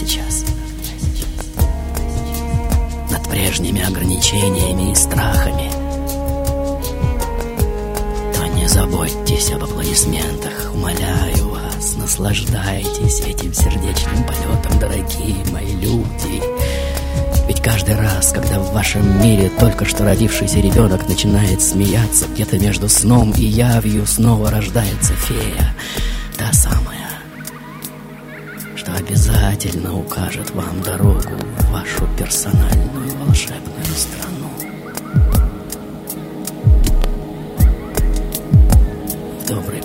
Сейчас. 0.02 0.43
Над 3.12 3.30
прежними 3.30 3.88
ограничениями 3.88 4.91
и 4.91 4.95
страхами. 4.95 5.70
То 8.34 8.47
не 8.47 8.68
заботьтесь 8.68 9.52
об 9.52 9.64
аплодисментах, 9.64 10.72
умоляю 10.74 11.49
вас, 11.49 11.95
наслаждайтесь 11.97 13.20
этим 13.20 13.54
сердечным 13.54 14.24
полетом, 14.24 14.80
дорогие 14.80 15.45
мои 15.52 15.76
люди. 15.76 16.41
Ведь 17.47 17.62
каждый 17.62 17.95
раз, 17.95 18.32
когда 18.32 18.58
в 18.60 18.74
вашем 18.74 19.22
мире 19.22 19.52
только 19.60 19.86
что 19.86 20.04
родившийся 20.04 20.62
ребенок 20.62 21.08
начинает 21.08 21.62
смеяться, 21.62 22.26
где-то 22.28 22.58
между 22.58 22.89
сном 22.89 23.34
и 23.38 23.43
явью 23.43 24.08
снова 24.08 24.49
рождается 24.49 25.14
фея, 25.14 25.76
та 26.39 26.52
самая, 26.54 26.71
обязательно 29.12 29.99
укажет 29.99 30.51
вам 30.51 30.82
дорогу 30.84 31.20
в 31.20 31.72
вашу 31.74 32.07
персональную 32.18 33.12
волшебную 33.18 33.86
страну. 33.93 34.47
Добрый 39.49 39.81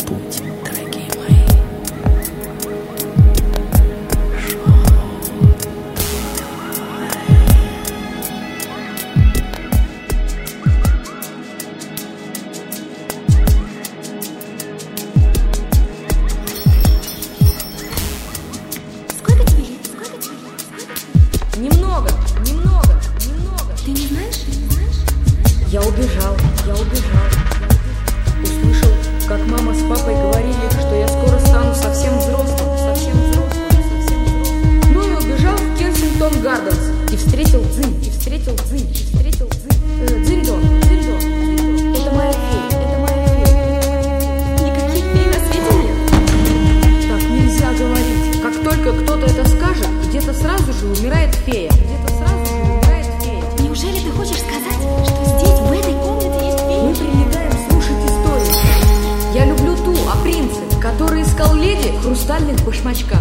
Смачка. 62.86 63.15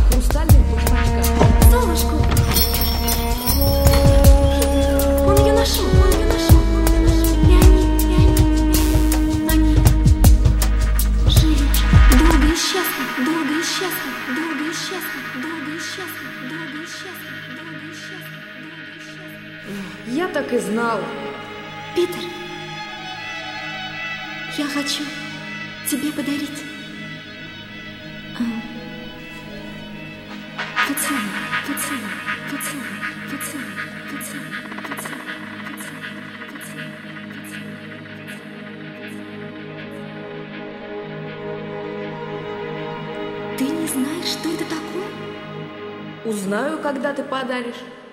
ударишь. 47.55 48.04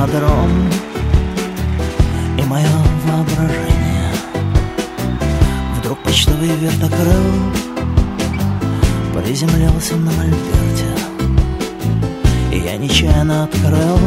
Космодром 0.00 0.50
и 2.38 2.42
мое 2.44 2.66
воображение. 3.04 4.12
Вдруг 5.78 6.02
почтовый 6.02 6.48
вертокрыл 6.56 7.24
приземлился 9.14 9.96
на 9.96 10.10
мольберте. 10.12 10.86
И 12.52 12.58
я 12.58 12.76
нечаянно 12.76 13.44
открыл 13.44 13.98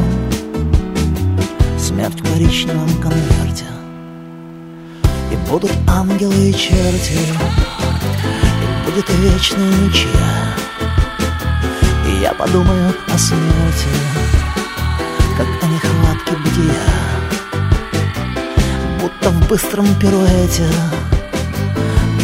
смерть 1.78 2.20
в 2.20 2.34
коричневом 2.34 2.90
конверте. 3.02 3.66
И 5.32 5.50
будут 5.50 5.74
ангелы 5.88 6.50
и 6.50 6.54
черти 6.54 7.20
И 8.64 8.86
будет 8.86 9.10
вечная 9.20 9.72
ничья. 9.86 10.56
И 12.08 12.22
я 12.22 12.34
подумаю 12.34 12.94
о 13.14 13.18
смерти 13.18 14.43
Как 15.38 15.48
о 15.48 15.68
нехватке 15.68 16.36
бытия. 16.38 17.14
Будто 19.02 19.30
в 19.30 19.48
быстром 19.50 19.86
пируэте 20.00 20.66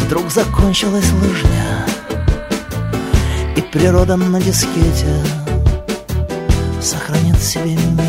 Вдруг 0.04 0.30
закончилась 0.30 1.10
лыжня 1.12 1.86
И 3.56 3.60
природа 3.60 4.16
на 4.16 4.40
дискете 4.40 5.22
Сохранит 6.80 7.38
себе 7.42 7.76
меня 7.76 7.99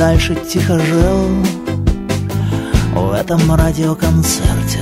дальше 0.00 0.34
тихо 0.34 0.78
жил 0.78 1.28
В 2.94 3.12
этом 3.12 3.54
радиоконцерте 3.54 4.80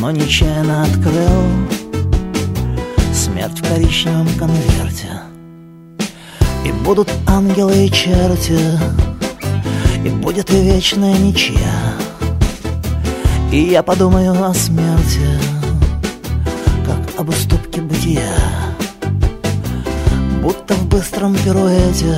Но 0.00 0.10
нечаянно 0.10 0.82
открыл 0.82 1.44
Смерть 3.14 3.60
в 3.60 3.68
коричневом 3.68 4.26
конверте. 4.36 5.20
И 6.64 6.72
будут 6.84 7.08
ангелы 7.28 7.86
и 7.86 7.92
черти 7.92 8.58
И 10.04 10.08
будет 10.08 10.50
вечная 10.50 11.16
ничья. 11.16 11.94
И 13.52 13.60
я 13.60 13.84
подумаю 13.84 14.32
о 14.44 14.52
смерти 14.52 15.28
Как 16.84 17.20
об 17.20 17.28
уступке 17.28 17.82
бытия. 17.82 18.34
Будто 20.42 20.74
в 20.74 20.88
быстром 20.88 21.36
пируэте 21.36 22.16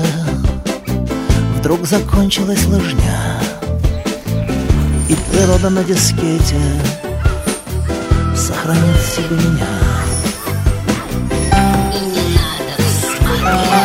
Вдруг 1.71 1.87
закончилась 1.87 2.67
лыжня 2.67 3.41
И 5.09 5.15
природа 5.31 5.71
на 5.71 5.85
дискете 5.85 6.61
Сохранит 8.35 8.97
себе 8.99 9.37
меня. 9.37 9.69
И 11.95 12.01
не 12.01 12.35
надо 12.35 12.83
смотреться 13.01 13.80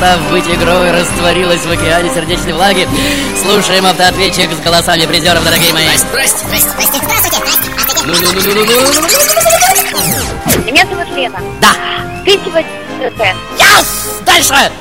перестав 0.00 0.30
быть 0.30 0.48
игрой, 0.48 0.90
растворилась 0.92 1.60
в 1.60 1.70
океане 1.70 2.10
сердечной 2.10 2.54
влаги. 2.54 2.88
Слушаем 3.42 3.84
автоответчик 3.86 4.50
с 4.52 4.60
голосами 4.64 5.04
призеров, 5.06 5.44
дорогие 5.44 5.72
мои. 5.72 5.86
Здрасте, 5.96 6.46
здрасте, 6.46 6.70
здрасте, 6.70 6.98
здравствуйте, 7.02 7.40
Меня 10.64 10.86
зовут 10.86 11.08
Лена. 11.14 11.38
Да. 11.60 11.68
Ты 12.24 12.32
сегодня 12.32 12.70
Пен. 13.18 13.36
Yes! 13.58 14.24
Дальше! 14.24 14.72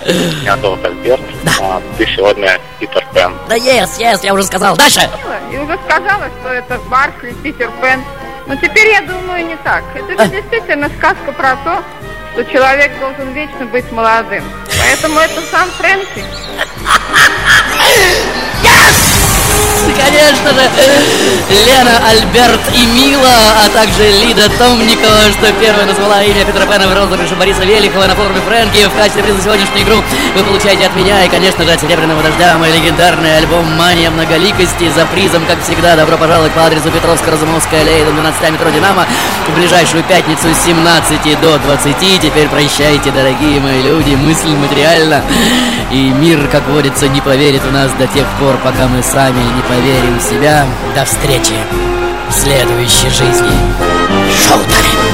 Меня 0.41 0.57
зовут 0.57 0.85
Альберт. 0.85 1.21
А, 1.61 1.81
ты 1.97 2.05
сегодня 2.05 2.59
Питер 2.79 3.05
Пен. 3.13 3.33
Да 3.47 3.55
yes, 3.55 3.89
yes, 3.99 4.19
я 4.23 4.33
уже 4.33 4.43
сказал. 4.43 4.75
Дальше! 4.75 5.09
И 5.51 5.57
уже 5.57 5.77
сказала, 5.85 6.29
что 6.39 6.49
это 6.49 6.79
Барсли, 6.89 7.33
Питер 7.43 7.71
Пен. 7.81 8.03
Но 8.47 8.55
теперь 8.55 8.89
я 8.89 9.01
думаю 9.01 9.45
не 9.45 9.55
так. 9.57 9.83
Это 9.95 10.23
же 10.23 10.29
действительно 10.31 10.89
сказка 10.97 11.31
про 11.31 11.55
то, 11.57 11.83
что 12.39 12.53
человек 12.53 12.97
должен 12.99 13.33
вечно 13.33 13.65
быть 13.65 13.91
молодым. 13.91 14.43
Поэтому 14.79 15.19
это 15.19 15.41
сам 15.51 15.69
Фрэнки. 15.71 16.23
Конечно 19.87 20.49
же, 20.53 20.69
Лена, 21.49 21.97
Альберт 22.09 22.59
и 22.73 22.85
Мила, 22.85 23.29
а 23.63 23.69
также 23.69 24.09
Лида 24.09 24.49
Томникова, 24.57 25.31
что 25.31 25.51
первая 25.53 25.85
назвала 25.85 26.21
имя 26.23 26.43
Петра 26.43 26.65
Пена 26.65 26.87
в 26.87 26.93
розыгрыше 26.93 27.35
Бориса 27.35 27.63
Велихова 27.63 28.05
на 28.05 28.15
форуме 28.15 28.41
Фрэнки. 28.41 28.87
В 28.87 28.95
качестве 28.95 29.23
приза 29.23 29.37
за 29.37 29.43
сегодняшнюю 29.43 29.83
игру 29.83 30.03
вы 30.35 30.43
получаете 30.43 30.85
от 30.87 30.95
меня 30.95 31.23
и, 31.23 31.29
конечно 31.29 31.63
же, 31.63 31.71
от 31.71 31.79
Серебряного 31.81 32.21
Дождя 32.23 32.57
мой 32.57 32.71
легендарный 32.71 33.37
альбом 33.37 33.65
«Мания 33.77 34.11
многоликости» 34.11 34.89
за 34.89 35.05
призом, 35.05 35.45
как 35.45 35.61
всегда. 35.63 35.95
Добро 35.95 36.17
пожаловать 36.17 36.51
по 36.51 36.65
адресу 36.65 36.89
Петровско-Разумовская 36.89 37.81
аллея, 37.81 38.05
дом 38.05 38.15
12 38.15 38.51
метро 38.51 38.69
«Динамо» 38.69 39.05
в 39.47 39.55
ближайшую 39.55 40.03
пятницу 40.03 40.53
с 40.53 40.65
17 40.65 41.39
до 41.41 41.57
20. 41.57 42.21
Теперь 42.21 42.49
прощайте, 42.49 43.11
дорогие 43.11 43.59
мои 43.59 43.81
люди, 43.81 44.15
мысль 44.15 44.55
материальна. 44.55 45.23
И 45.91 46.09
мир, 46.09 46.47
как 46.51 46.67
водится, 46.67 47.07
не 47.07 47.21
поверит 47.21 47.63
в 47.63 47.71
нас 47.71 47.91
до 47.93 48.05
тех 48.07 48.27
пор, 48.39 48.57
пока 48.57 48.87
мы 48.87 49.01
сами 49.01 49.39
не 49.55 49.61
поверим 49.69 50.17
в 50.17 50.21
себя. 50.21 50.65
До 50.95 51.05
встречи 51.05 51.53
в 52.27 52.33
следующей 52.33 53.09
жизни. 53.09 53.51
Шоу-тайм! 54.35 55.08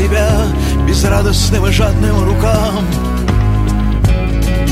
Себя 0.00 0.30
безрадостным 0.88 1.66
и 1.66 1.70
жадным 1.70 2.24
рукам. 2.24 2.86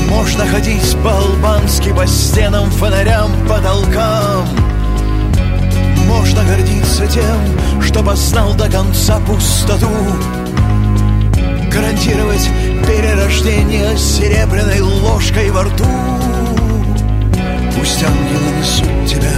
Можно 0.09 0.45
ходить 0.47 0.97
по-албански 1.03 1.93
по 1.93 2.07
стенам, 2.07 2.71
фонарям, 2.71 3.29
потолкам. 3.47 4.47
Можно 6.07 6.43
гордиться 6.45 7.05
тем, 7.05 7.81
что 7.81 8.03
познал 8.03 8.55
до 8.55 8.71
конца 8.71 9.19
пустоту. 9.19 9.91
Гарантировать 11.71 12.49
перерождение 12.87 13.95
серебряной 13.97 14.79
ложкой 14.79 15.51
во 15.51 15.63
рту. 15.63 15.85
Пусть 17.77 18.03
ангелы 18.03 18.49
несут 18.59 19.07
тебя 19.07 19.35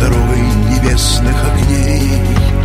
дорогой 0.00 0.42
небесных 0.70 1.34
огней 1.50 2.57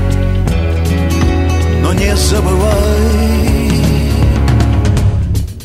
не 1.93 2.15
забывай, 2.15 3.71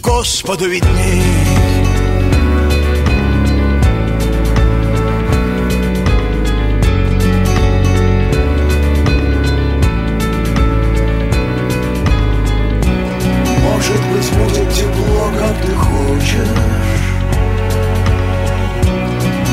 Господу 0.02 0.68
видней. 0.68 1.22
Может 13.62 14.02
быть, 14.12 14.30
будет 14.32 14.72
тепло, 14.74 15.30
как 15.38 15.66
ты 15.66 15.72
хочешь. 15.74 16.48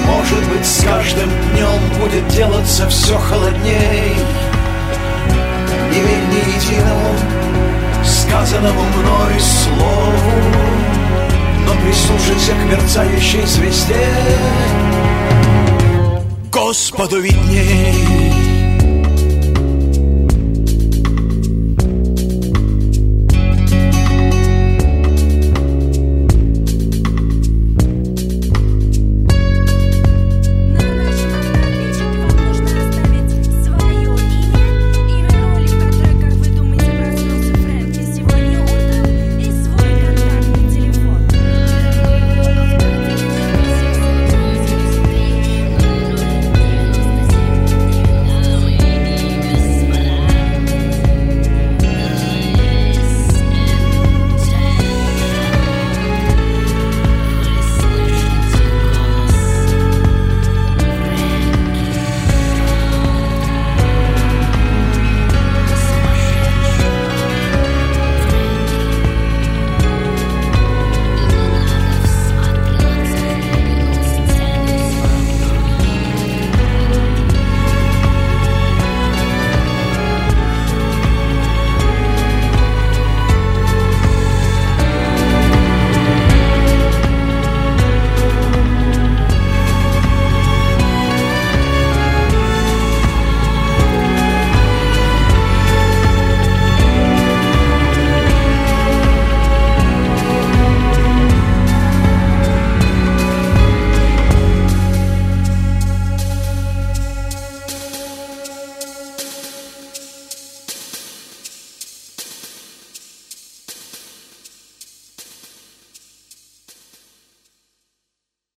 Может 0.05 0.43
быть, 0.49 0.65
с 0.65 0.83
каждым 0.83 1.29
днем 1.53 2.01
будет 2.01 2.27
делаться 2.29 2.89
все 2.89 3.17
холодней. 3.17 4.34
Единому 6.65 7.15
сказанному 8.03 8.81
мной 8.81 9.39
слову, 9.39 10.33
но 11.65 11.73
прислушайся 11.83 12.53
к 12.53 12.71
мерцающей 12.71 13.45
звезде. 13.45 14.07
Господу 16.51 17.19
видней. 17.19 18.24